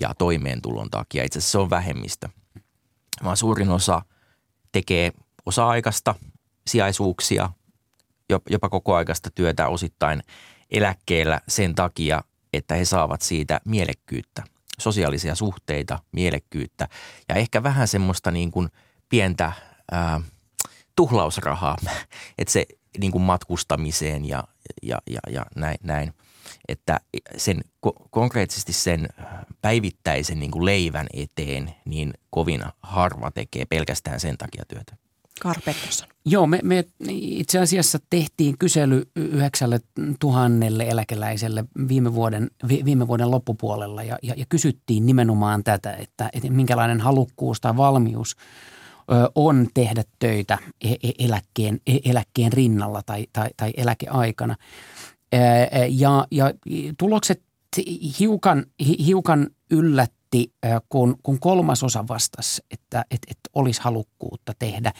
[0.00, 1.24] ja toimeentulon takia.
[1.24, 2.28] Itse asiassa se on vähemmistö,
[3.24, 4.02] vaan suurin osa
[4.72, 5.12] tekee
[5.46, 6.14] osa-aikaista
[6.66, 7.50] sijaisuuksia,
[8.50, 10.22] jopa koko aikaista työtä osittain
[10.70, 14.42] eläkkeellä sen takia, että he saavat siitä mielekkyyttä,
[14.78, 16.88] sosiaalisia suhteita, mielekkyyttä
[17.28, 18.68] ja ehkä vähän semmoista niin kuin
[19.08, 19.52] pientä
[19.92, 20.20] ää,
[20.96, 21.76] tuhlausrahaa,
[22.38, 22.66] että se
[22.98, 24.44] niin kuin matkustamiseen ja,
[24.82, 26.14] ja, ja, ja näin, näin.
[26.68, 27.00] Että
[27.36, 27.60] sen
[28.10, 29.08] konkreettisesti sen
[29.62, 34.96] päivittäisen niin kuin leivän eteen niin kovin harva tekee pelkästään sen takia työtä.
[35.38, 36.08] Karpettoson.
[36.24, 39.80] Joo, me, me itse asiassa tehtiin kysely yhdeksälle
[40.20, 42.50] tuhannelle eläkeläiselle viime vuoden,
[42.84, 48.36] viime vuoden loppupuolella ja, ja, ja kysyttiin nimenomaan tätä, että, että minkälainen halukkuus tai valmius–
[49.34, 54.56] on tehdä töitä e, e, eläkkeen, e, eläkkeen rinnalla tai, tai, tai eläkeaikana.
[55.90, 56.52] Ja, ja
[56.98, 57.42] tulokset
[58.20, 58.66] hiukan,
[59.06, 60.52] hiukan yllät yllätti,
[60.88, 64.92] kun, kun kolmas osa vastasi, että, että, että olisi halukkuutta tehdä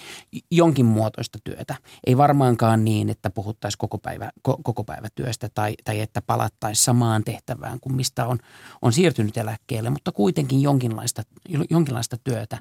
[0.50, 1.74] jonkin muotoista työtä.
[2.06, 7.24] Ei varmaankaan niin, että puhuttaisiin koko, päivä, koko päivä työstä tai, tai että palattaisiin samaan
[7.24, 8.38] tehtävään kuin mistä on,
[8.82, 11.22] on siirtynyt eläkkeelle, mutta kuitenkin jonkinlaista,
[11.70, 12.58] jonkinlaista työtä,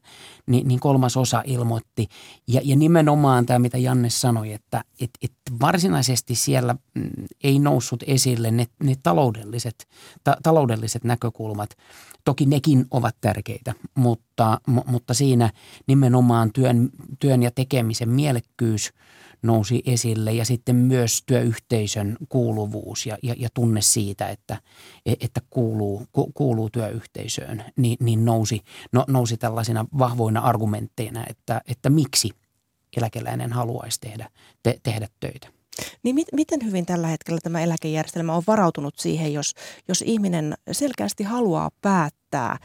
[0.47, 2.07] niin, niin kolmas osa ilmoitti.
[2.47, 7.09] Ja, ja nimenomaan tämä, mitä Janne sanoi, että et, et varsinaisesti siellä mm,
[7.43, 9.87] ei noussut esille ne, ne taloudelliset,
[10.23, 11.69] ta, taloudelliset näkökulmat–
[12.27, 15.49] Toki nekin ovat tärkeitä, mutta, mutta siinä
[15.87, 16.89] nimenomaan työn,
[17.19, 18.93] työn ja tekemisen mielekkyys
[19.41, 24.61] nousi esille ja sitten myös työyhteisön kuuluvuus ja, ja, ja tunne siitä, että,
[25.05, 32.29] että kuuluu, kuuluu työyhteisöön, niin, niin nousi, no, nousi tällaisina vahvoina argumentteina, että, että miksi
[32.97, 34.29] eläkeläinen haluaisi tehdä,
[34.63, 35.56] te, tehdä töitä.
[36.03, 39.53] Niin mit, miten hyvin tällä hetkellä tämä eläkejärjestelmä on varautunut siihen, jos,
[39.87, 42.57] jos ihminen selkeästi haluaa päättää,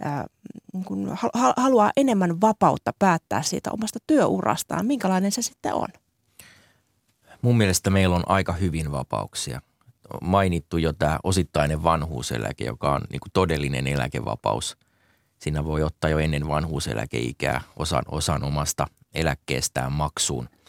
[0.00, 0.26] ää,
[0.72, 1.16] niin kun
[1.56, 5.88] haluaa enemmän vapautta päättää siitä omasta työurastaan, minkälainen se sitten on?
[7.42, 9.62] Mun mielestä meillä on aika hyvin vapauksia.
[10.22, 14.76] Mainittu jo tämä osittainen vanhuuseläke, joka on niin kuin todellinen eläkevapaus.
[15.38, 20.48] Siinä voi ottaa jo ennen vanhuuseläkeikää osan, osan omasta eläkkeestään maksuun–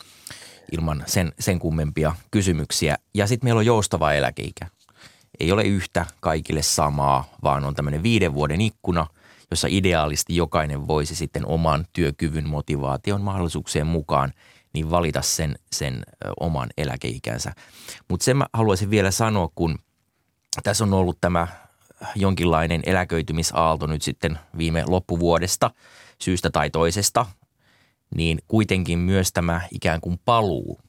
[0.72, 2.98] ilman sen, sen kummempia kysymyksiä.
[3.14, 4.68] Ja sitten meillä on joustava eläkeikä.
[5.40, 9.08] Ei ole yhtä kaikille samaa, vaan on tämmöinen viiden vuoden ikkuna,
[9.52, 14.34] jossa ideaalisti jokainen voisi sitten oman työkyvyn, motivaation, mahdollisuuksien mukaan
[14.74, 16.04] niin valita sen, sen
[16.40, 17.54] oman eläkeikänsä.
[18.08, 19.80] Mutta sen mä haluaisin vielä sanoa, kun
[20.64, 21.48] tässä on ollut tämä
[22.16, 25.72] jonkinlainen eläköitymisaalto nyt sitten viime loppuvuodesta
[26.20, 27.26] syystä tai toisesta–
[28.16, 30.80] niin kuitenkin myös tämä ikään kuin paluu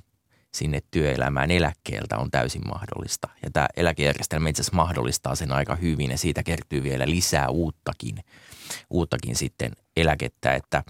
[0.55, 3.29] sinne työelämään eläkkeeltä on täysin mahdollista.
[3.43, 8.15] Ja tämä eläkejärjestelmä itse asiassa mahdollistaa sen aika hyvin ja siitä kertyy vielä lisää uuttakin,
[8.91, 10.55] uuttakin sitten eläkettä.
[10.55, 10.85] Että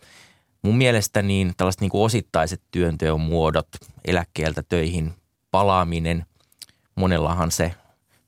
[0.62, 3.68] mun mielestä niin tällaiset niin kuin osittaiset työnteon muodot,
[4.05, 5.12] eläkkeeltä töihin
[5.51, 6.26] palaaminen,
[6.95, 7.74] monellahan se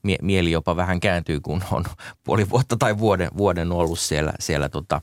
[0.03, 1.85] mie- mieli jopa vähän kääntyy, kun on
[2.25, 5.01] puoli vuotta tai vuoden, vuoden ollut siellä, siellä tota,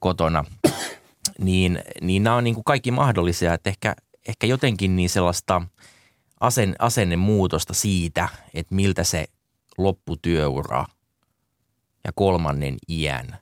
[0.00, 0.44] kotona–
[1.38, 3.96] niin, niin nämä on niin kuin kaikki mahdollisia, että ehkä,
[4.28, 5.62] ehkä jotenkin niin sellaista
[6.40, 9.26] asen, asennemuutosta siitä, että miltä se
[9.78, 10.84] lopputyöura
[12.04, 13.38] ja kolmannen iän,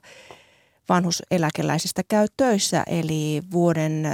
[0.89, 4.07] vanhuseläkeläisistä käy töissä, eli vuoden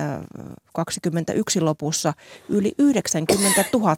[0.74, 2.14] 2021 lopussa
[2.50, 3.96] yli 90 000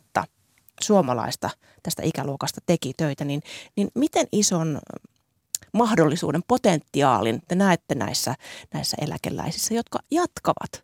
[0.82, 1.50] suomalaista
[1.84, 3.42] tästä ikäluokasta teki töitä, niin,
[3.76, 4.80] niin miten ison
[5.74, 8.36] mahdollisuuden, potentiaalin te näette näissä,
[8.74, 10.84] näissä eläkeläisissä, jotka jatkavat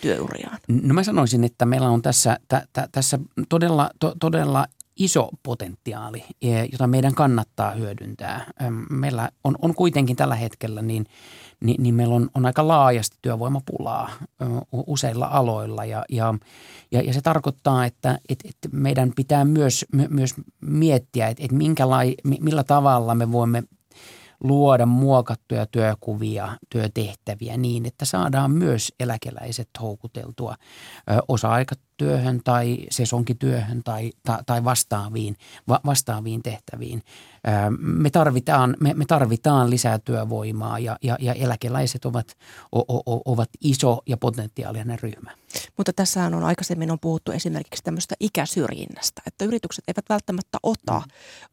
[0.00, 0.58] työuriaan?
[0.68, 3.18] No mä sanoisin, että meillä on tässä, tä, tä, tässä
[3.48, 4.66] todella, to, todella
[4.96, 8.46] iso potentiaali, e, jota meidän kannattaa hyödyntää.
[8.90, 11.06] Meillä on, on kuitenkin tällä hetkellä niin,
[11.64, 14.10] niin, niin meillä on, on aika laajasti työvoimapulaa
[14.72, 16.34] useilla aloilla ja, ja,
[16.92, 22.14] ja, ja se tarkoittaa, että et, et meidän pitää myös, myös miettiä, että et minkälai,
[22.24, 23.62] millä tavalla me voimme
[24.44, 30.54] luoda muokattuja työkuvia, työtehtäviä niin, että saadaan myös eläkeläiset houkuteltua
[31.28, 31.93] osa-aikatyöhön
[32.44, 35.36] tai sesonkityöhön tai, tai, tai vastaaviin,
[35.68, 37.02] va, vastaaviin tehtäviin.
[37.78, 42.36] Me tarvitaan, me, me tarvitaan lisää työvoimaa ja, ja, ja eläkeläiset ovat,
[42.72, 45.30] o, o, ovat iso ja potentiaalinen ryhmä.
[45.76, 51.02] Mutta tässä on aikaisemmin on puhuttu esimerkiksi tämmöistä ikäsyrjinnästä, että yritykset eivät välttämättä ota,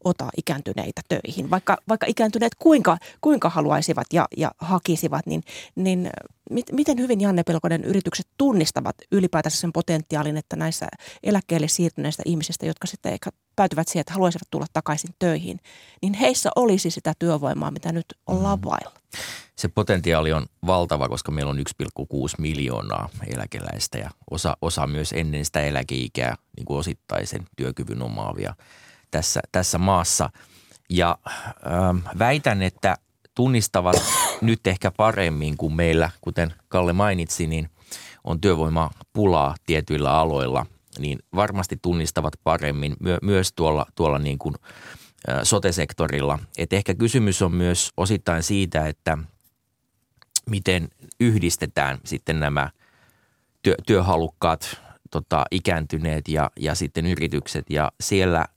[0.04, 5.42] ota ikääntyneitä töihin, vaikka, vaikka ikääntyneet kuinka, kuinka haluaisivat ja, ja hakisivat, niin,
[5.74, 6.10] niin
[6.72, 10.86] miten hyvin Janne Pelkonen yritykset tunnistavat ylipäätänsä sen potentiaalin, että näissä
[11.22, 15.58] eläkkeelle siirtyneistä ihmisistä, jotka sitten ehkä päätyvät siihen, että haluaisivat tulla takaisin töihin,
[16.02, 18.64] niin heissä olisi sitä työvoimaa, mitä nyt ollaan mm.
[18.64, 18.92] vailla.
[19.56, 22.04] Se potentiaali on valtava, koska meillä on 1,6
[22.38, 28.54] miljoonaa eläkeläistä ja osa, osa myös ennen sitä eläkeikää niin kuin osittaisen työkyvyn omaavia
[29.10, 30.30] tässä, tässä maassa.
[30.90, 31.18] Ja
[31.66, 32.96] ähm, väitän, että
[33.34, 33.96] tunnistavat
[34.40, 37.70] nyt ehkä paremmin kuin meillä, kuten Kalle mainitsi, niin
[38.24, 40.66] on työvoimapulaa tietyillä aloilla,
[40.98, 44.54] niin varmasti tunnistavat paremmin my- myös tuolla, tuolla niin kuin
[45.42, 46.38] sote-sektorilla.
[46.58, 49.18] Et ehkä kysymys on myös osittain siitä, että
[50.50, 50.88] miten
[51.20, 52.70] yhdistetään sitten nämä
[53.62, 54.80] työ, työhalukkaat
[55.10, 58.46] tota, ikääntyneet ja, ja sitten yritykset ja siellä–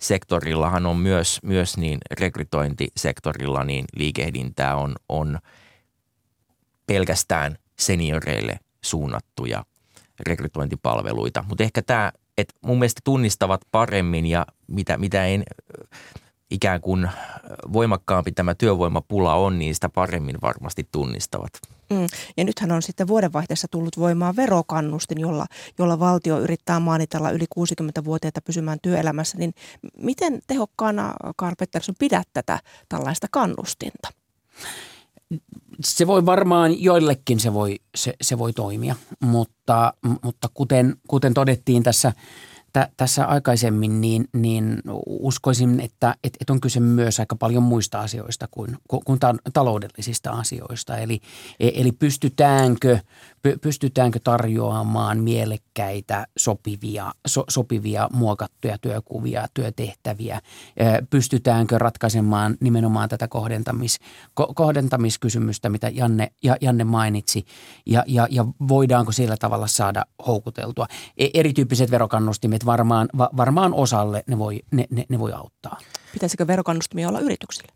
[0.00, 5.38] sektorillahan on myös, myös niin rekrytointisektorilla niin liikehdintää on, on
[6.86, 9.64] pelkästään senioreille suunnattuja
[10.26, 11.44] rekrytointipalveluita.
[11.48, 15.42] Mutta ehkä tämä, että mun mielestä tunnistavat paremmin ja mitä, mitä en,
[16.50, 17.10] ikään kuin
[17.72, 21.52] voimakkaampi tämä työvoimapula on, niin sitä paremmin varmasti tunnistavat.
[21.90, 22.06] Mm.
[22.36, 25.46] Ja nythän on sitten vuodenvaihteessa tullut voimaan verokannustin, jolla,
[25.78, 29.38] jolla valtio yrittää maanitella yli 60-vuotiaita pysymään työelämässä.
[29.38, 29.54] Niin
[29.98, 34.08] miten tehokkaana, Karl Pettersson, pidät tätä tällaista kannustinta?
[35.84, 41.82] Se voi varmaan joillekin se voi, se, se voi toimia, mutta, mutta kuten, kuten todettiin
[41.82, 42.12] tässä–
[42.74, 48.48] tä, tässä aikaisemmin, niin, niin uskoisin, että et, on kyse myös aika paljon muista asioista
[48.50, 50.98] kuin, kuin ta, taloudellisista asioista.
[50.98, 51.20] Eli,
[51.60, 52.98] e, eli pystytäänkö,
[53.60, 60.40] pystytäänkö tarjoamaan mielekkäitä, sopivia, so, sopivia muokattuja työkuvia, työtehtäviä?
[61.10, 63.98] Pystytäänkö ratkaisemaan nimenomaan tätä kohdentamis,
[64.34, 67.44] ko, kohdentamiskysymystä, mitä Janne, ja, Janne mainitsi,
[67.86, 70.86] ja, ja, ja voidaanko sillä tavalla saada houkuteltua?
[71.16, 75.78] E, erityyppiset verokannustimet varmaan, va, varmaan osalle ne voi, ne, ne, ne voi auttaa.
[76.12, 77.73] Pitäisikö verokannustimia olla yrityksille?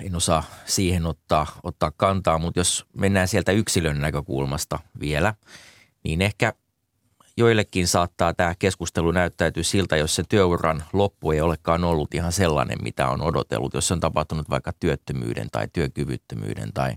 [0.00, 5.34] En osaa siihen ottaa, ottaa kantaa, mutta jos mennään sieltä yksilön näkökulmasta vielä,
[6.04, 6.52] niin ehkä
[7.36, 12.78] joillekin saattaa tämä keskustelu näyttäytyä siltä, jos se työuran loppu ei olekaan ollut ihan sellainen,
[12.82, 13.74] mitä on odotellut.
[13.74, 16.92] Jos se on tapahtunut vaikka työttömyyden tai työkyvyttömyyden tai,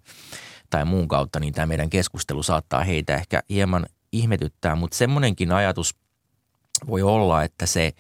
[0.70, 5.96] tai muun kautta, niin tämä meidän keskustelu saattaa heitä ehkä hieman ihmetyttää, mutta semmoinenkin ajatus
[6.88, 7.94] voi olla, että se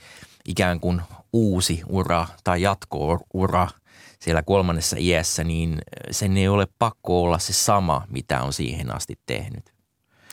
[0.47, 1.01] ikään kuin
[1.33, 3.67] uusi ura tai jatko-ura
[4.19, 5.77] siellä kolmannessa iässä, niin
[6.11, 9.73] sen ei ole pakko olla se sama, mitä on siihen asti tehnyt.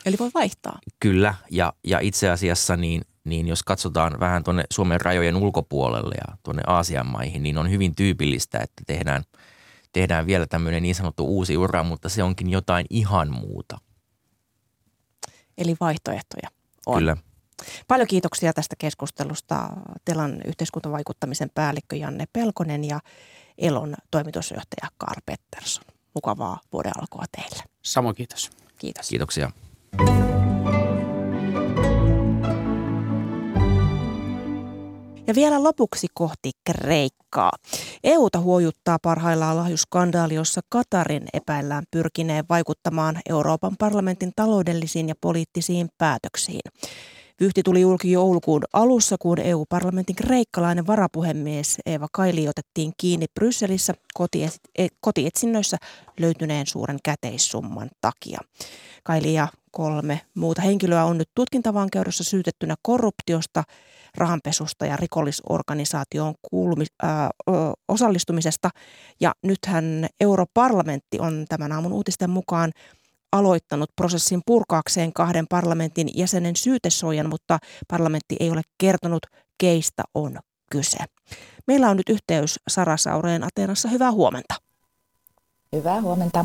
[0.07, 0.79] Eli voi vaihtaa.
[1.01, 6.37] Kyllä, ja, ja itse asiassa niin, niin jos katsotaan vähän tuonne Suomen rajojen ulkopuolelle ja
[6.43, 9.23] tuonne Aasian maihin, niin on hyvin tyypillistä, että tehdään,
[9.93, 13.79] tehdään vielä tämmöinen niin sanottu uusi ura, mutta se onkin jotain ihan muuta–
[15.59, 16.49] Eli vaihtoehtoja
[16.87, 16.99] on.
[16.99, 17.17] Kyllä.
[17.89, 19.69] Paljon kiitoksia tästä keskustelusta
[20.05, 23.01] Telan yhteiskuntavaikuttamisen päällikkö Janne Pelkonen ja
[23.59, 25.85] Elon toimitusjohtaja Karl Pettersson.
[26.15, 27.65] Mukavaa vuoden alkua teille.
[27.83, 28.51] Samoin kiitos.
[28.79, 29.09] Kiitos.
[29.09, 29.51] Kiitoksia.
[35.27, 37.53] Ja vielä lopuksi kohti Kreikkaa.
[38.05, 46.61] EUta huojuttaa parhaillaan lahjuskandaali, jossa Katarin epäillään pyrkineen vaikuttamaan Euroopan parlamentin taloudellisiin ja poliittisiin päätöksiin.
[47.41, 53.95] Vyyhti tuli julki joulukuun alussa, kun EU-parlamentin kreikkalainen varapuhemies Eeva Kaili otettiin kiinni Brysselissä
[54.79, 55.77] e, kotietsinnöissä
[56.21, 58.39] löytyneen suuren käteissumman takia.
[59.05, 63.63] Kaili ja kolme muuta henkilöä on nyt tutkintavankeudessa syytettynä korruptiosta,
[64.15, 67.11] rahanpesusta ja rikollisorganisaatioon kuulumi, äh,
[67.89, 68.71] osallistumisesta.
[69.21, 72.73] Ja nythän europarlamentti on tämän aamun uutisten mukaan
[73.35, 77.59] aloittanut prosessin purkaakseen kahden parlamentin jäsenen syytesuojan, mutta
[77.89, 79.27] parlamentti ei ole kertonut,
[79.59, 80.39] keistä on
[80.71, 80.99] kyse.
[81.67, 83.89] Meillä on nyt yhteys Sara Saureen Ateenassa.
[83.89, 84.55] Hyvää huomenta.
[85.77, 86.45] Hyvää huomenta.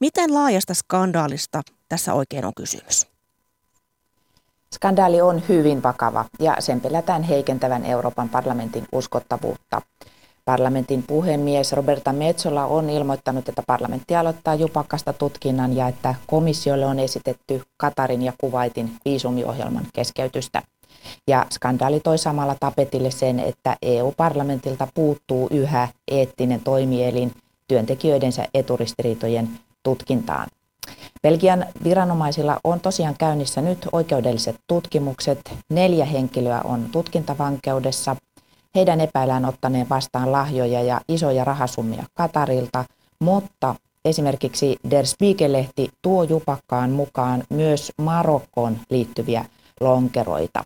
[0.00, 3.06] Miten laajasta skandaalista tässä oikein on kysymys?
[4.74, 9.82] Skandaali on hyvin vakava ja sen pelätään heikentävän Euroopan parlamentin uskottavuutta.
[10.46, 16.98] Parlamentin puhemies Roberta Metsola on ilmoittanut, että parlamentti aloittaa jupakasta tutkinnan ja että komissiolle on
[16.98, 20.62] esitetty Katarin ja Kuwaitin viisumiohjelman keskeytystä.
[21.28, 27.32] Ja skandaali toi samalla tapetille sen, että EU-parlamentilta puuttuu yhä eettinen toimielin
[27.68, 29.48] työntekijöidensä eturistiriitojen
[29.82, 30.48] tutkintaan.
[31.22, 35.52] Belgian viranomaisilla on tosiaan käynnissä nyt oikeudelliset tutkimukset.
[35.70, 38.16] Neljä henkilöä on tutkintavankeudessa.
[38.76, 42.84] Heidän epäillään ottaneen vastaan lahjoja ja isoja rahasummia Katarilta,
[43.18, 43.74] mutta
[44.04, 49.44] esimerkiksi Der Spiegel-lehti tuo jupakkaan mukaan myös Marokkoon liittyviä
[49.80, 50.64] lonkeroita.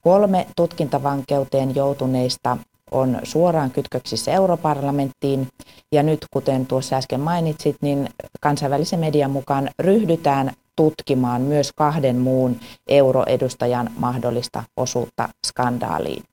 [0.00, 2.56] Kolme tutkintavankeuteen joutuneista
[2.90, 5.48] on suoraan kytköksissä europarlamenttiin.
[5.92, 8.08] Ja nyt, kuten tuossa äsken mainitsit, niin
[8.40, 16.29] kansainvälisen median mukaan ryhdytään tutkimaan myös kahden muun euroedustajan mahdollista osuutta skandaaliin.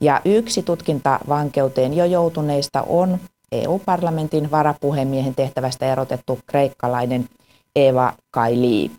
[0.00, 3.18] Ja yksi tutkintavankeuteen jo joutuneista on
[3.52, 7.28] EU-parlamentin varapuhemiehen tehtävästä erotettu kreikkalainen
[7.76, 8.90] Eva Kaili.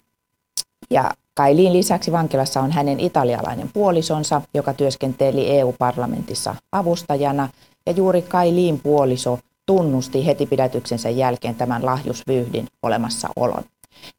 [0.89, 7.49] Ja Kailiin lisäksi vankilassa on hänen italialainen puolisonsa, joka työskenteli EU-parlamentissa avustajana.
[7.85, 13.63] Ja juuri Kailiin puoliso tunnusti heti pidätyksensä jälkeen tämän lahjusvyyhdin olemassaolon.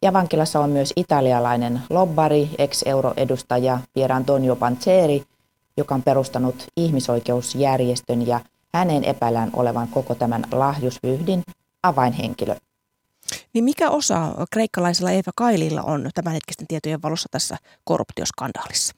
[0.03, 5.23] Ja vankilassa on myös italialainen lobbari, ex-euroedustaja Pier Antonio Panzeri,
[5.79, 8.41] joka on perustanut ihmisoikeusjärjestön ja
[8.75, 11.43] hänen epäillään olevan koko tämän lahjusvyyhdin
[11.83, 12.57] avainhenkilö.
[13.53, 18.95] Niin mikä osa kreikkalaisella Eva Kaililla on tämänhetkisten tietojen valossa tässä korruptioskandaalissa?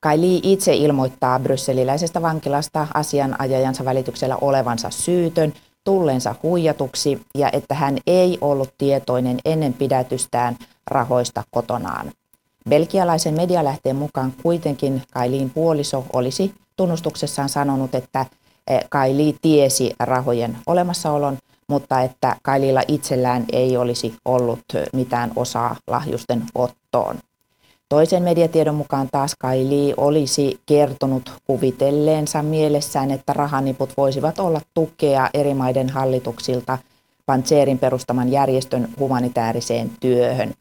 [0.00, 5.52] Kaili itse ilmoittaa brysseliläisestä vankilasta asianajajansa välityksellä olevansa syytön,
[5.84, 12.12] tulleensa huijatuksi ja että hän ei ollut tietoinen ennen pidätystään rahoista kotonaan.
[12.68, 18.26] Belgialaisen medialähteen mukaan kuitenkin Kailiin puoliso olisi tunnustuksessaan sanonut, että
[18.66, 21.38] eh, Kaili tiesi rahojen olemassaolon,
[21.68, 27.16] mutta että Kaililla itsellään ei olisi ollut mitään osaa lahjusten ottoon.
[27.88, 35.54] Toisen mediatiedon mukaan taas Kaili olisi kertonut kuvitelleensa mielessään, että rahaniput voisivat olla tukea eri
[35.54, 36.78] maiden hallituksilta
[37.26, 40.54] Pantseerin perustaman järjestön humanitaariseen työhön.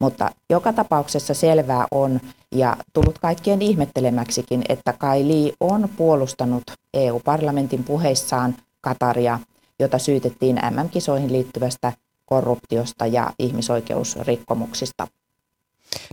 [0.00, 2.20] Mutta joka tapauksessa selvää on
[2.52, 6.62] ja tullut kaikkien ihmettelemäksikin, että Kaili on puolustanut
[6.94, 9.38] EU-parlamentin puheissaan Kataria–
[9.80, 11.92] jota syytettiin MM-kisoihin liittyvästä
[12.26, 15.06] korruptiosta ja ihmisoikeusrikkomuksista.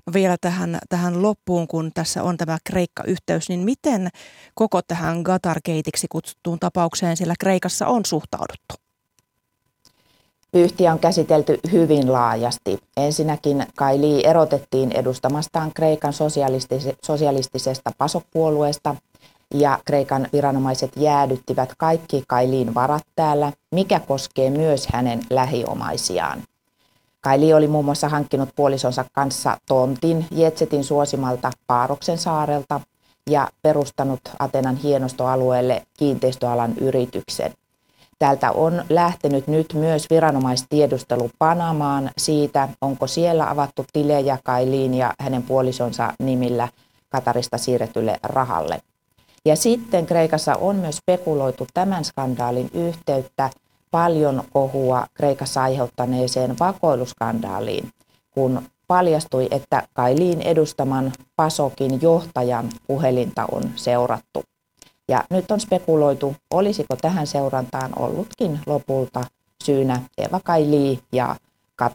[0.08, 4.10] No vielä tähän, tähän loppuun, kun tässä on tämä Kreikka-yhteys, niin miten
[4.56, 8.83] koko tähän Gatar-keitiksi kutsuttuun tapaukseen siellä Kreikassa on suhtauduttu?
[10.54, 12.80] Pyyhtiä on käsitelty hyvin laajasti.
[12.98, 16.14] Ensinnäkin Kaili erotettiin edustamastaan Kreikan
[17.02, 18.96] sosialistisesta pasokpuolueesta
[19.54, 26.44] ja Kreikan viranomaiset jäädyttivät kaikki Kailiin varat täällä, mikä koskee myös hänen lähiomaisiaan.
[27.22, 32.82] Kaili oli muun muassa hankkinut puolisonsa kanssa tontin Jetsetin suosimalta Paaroksen saarelta
[33.30, 37.54] ja perustanut Atenan hienostoalueelle kiinteistöalan yrityksen.
[38.24, 45.44] Täältä on lähtenyt nyt myös viranomaistiedustelu Panamaan siitä, onko siellä avattu tilejä Kailiin ja hänen
[45.44, 46.68] puolisonsa nimillä
[47.10, 48.80] Katarista siirretylle rahalle.
[49.46, 53.50] Ja sitten Kreikassa on myös spekuloitu tämän skandaalin yhteyttä
[53.92, 57.90] paljon kohua Kreikassa aiheuttaneeseen vakoiluskandaaliin,
[58.32, 64.44] kun paljastui, että Kailiin edustaman Pasokin johtajan puhelinta on seurattu.
[65.08, 69.24] Ja nyt on spekuloitu, olisiko tähän seurantaan ollutkin lopulta
[69.64, 71.36] syynä Eva Kaili ja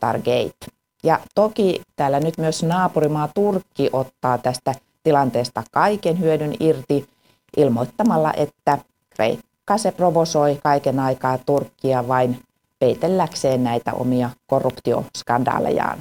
[0.02, 0.72] Gate.
[1.04, 7.08] Ja toki täällä nyt myös naapurimaa Turkki ottaa tästä tilanteesta kaiken hyödyn irti
[7.56, 8.78] ilmoittamalla, että
[9.10, 12.42] Kreikka se provosoi kaiken aikaa Turkkia vain
[12.78, 15.98] peitelläkseen näitä omia korruptioskandaalejaan.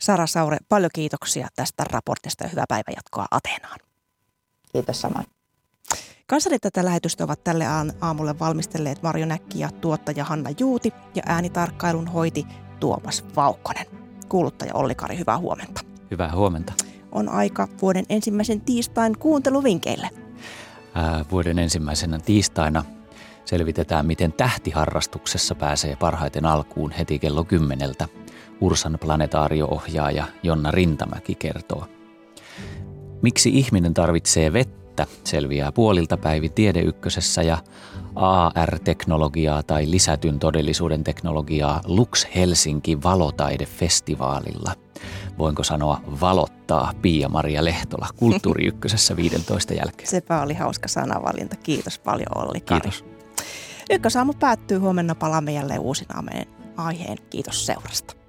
[0.00, 3.78] Sara Saure, paljon kiitoksia tästä raportista ja hyvää päivänjatkoa Ateenaan.
[4.72, 5.33] Kiitos samoin.
[6.26, 7.64] Kanssani tätä lähetystä ovat tälle
[8.00, 12.46] aamulle valmistelleet Marjo Näkki ja tuottaja Hanna Juuti ja äänitarkkailun hoiti
[12.80, 13.86] Tuomas Vaukkonen.
[14.28, 15.80] Kuuluttaja Olli-Kari, hyvää huomenta.
[16.10, 16.72] Hyvää huomenta.
[17.12, 20.10] On aika vuoden ensimmäisen tiistain kuunteluvinkeille
[21.30, 22.84] vuoden ensimmäisenä tiistaina
[23.44, 28.08] selvitetään, miten tähtiharrastuksessa pääsee parhaiten alkuun heti kello kymmeneltä.
[28.60, 31.86] Ursan planetaario-ohjaaja Jonna Rintamäki kertoo.
[33.22, 34.83] Miksi ihminen tarvitsee vettä,
[35.24, 37.58] selviää puolilta päivi Tiedeykkösessä ja
[38.14, 44.72] AR-teknologiaa tai lisätyn todellisuuden teknologiaa Lux Helsinki valotaidefestivaalilla.
[45.38, 50.08] voinko sanoa valottaa Pia-Maria Lehtola Kulttuuri Ykkösessä 15 jälkeen.
[50.08, 51.56] Sepä oli hauska sanavalinta.
[51.56, 52.80] Kiitos paljon Olli Kari.
[52.80, 53.04] Kiitos.
[53.90, 54.78] Ykkösaamu päättyy.
[54.78, 56.08] Huomenna palaamme jälleen uusin
[56.76, 57.18] aiheen.
[57.30, 58.23] Kiitos seurasta.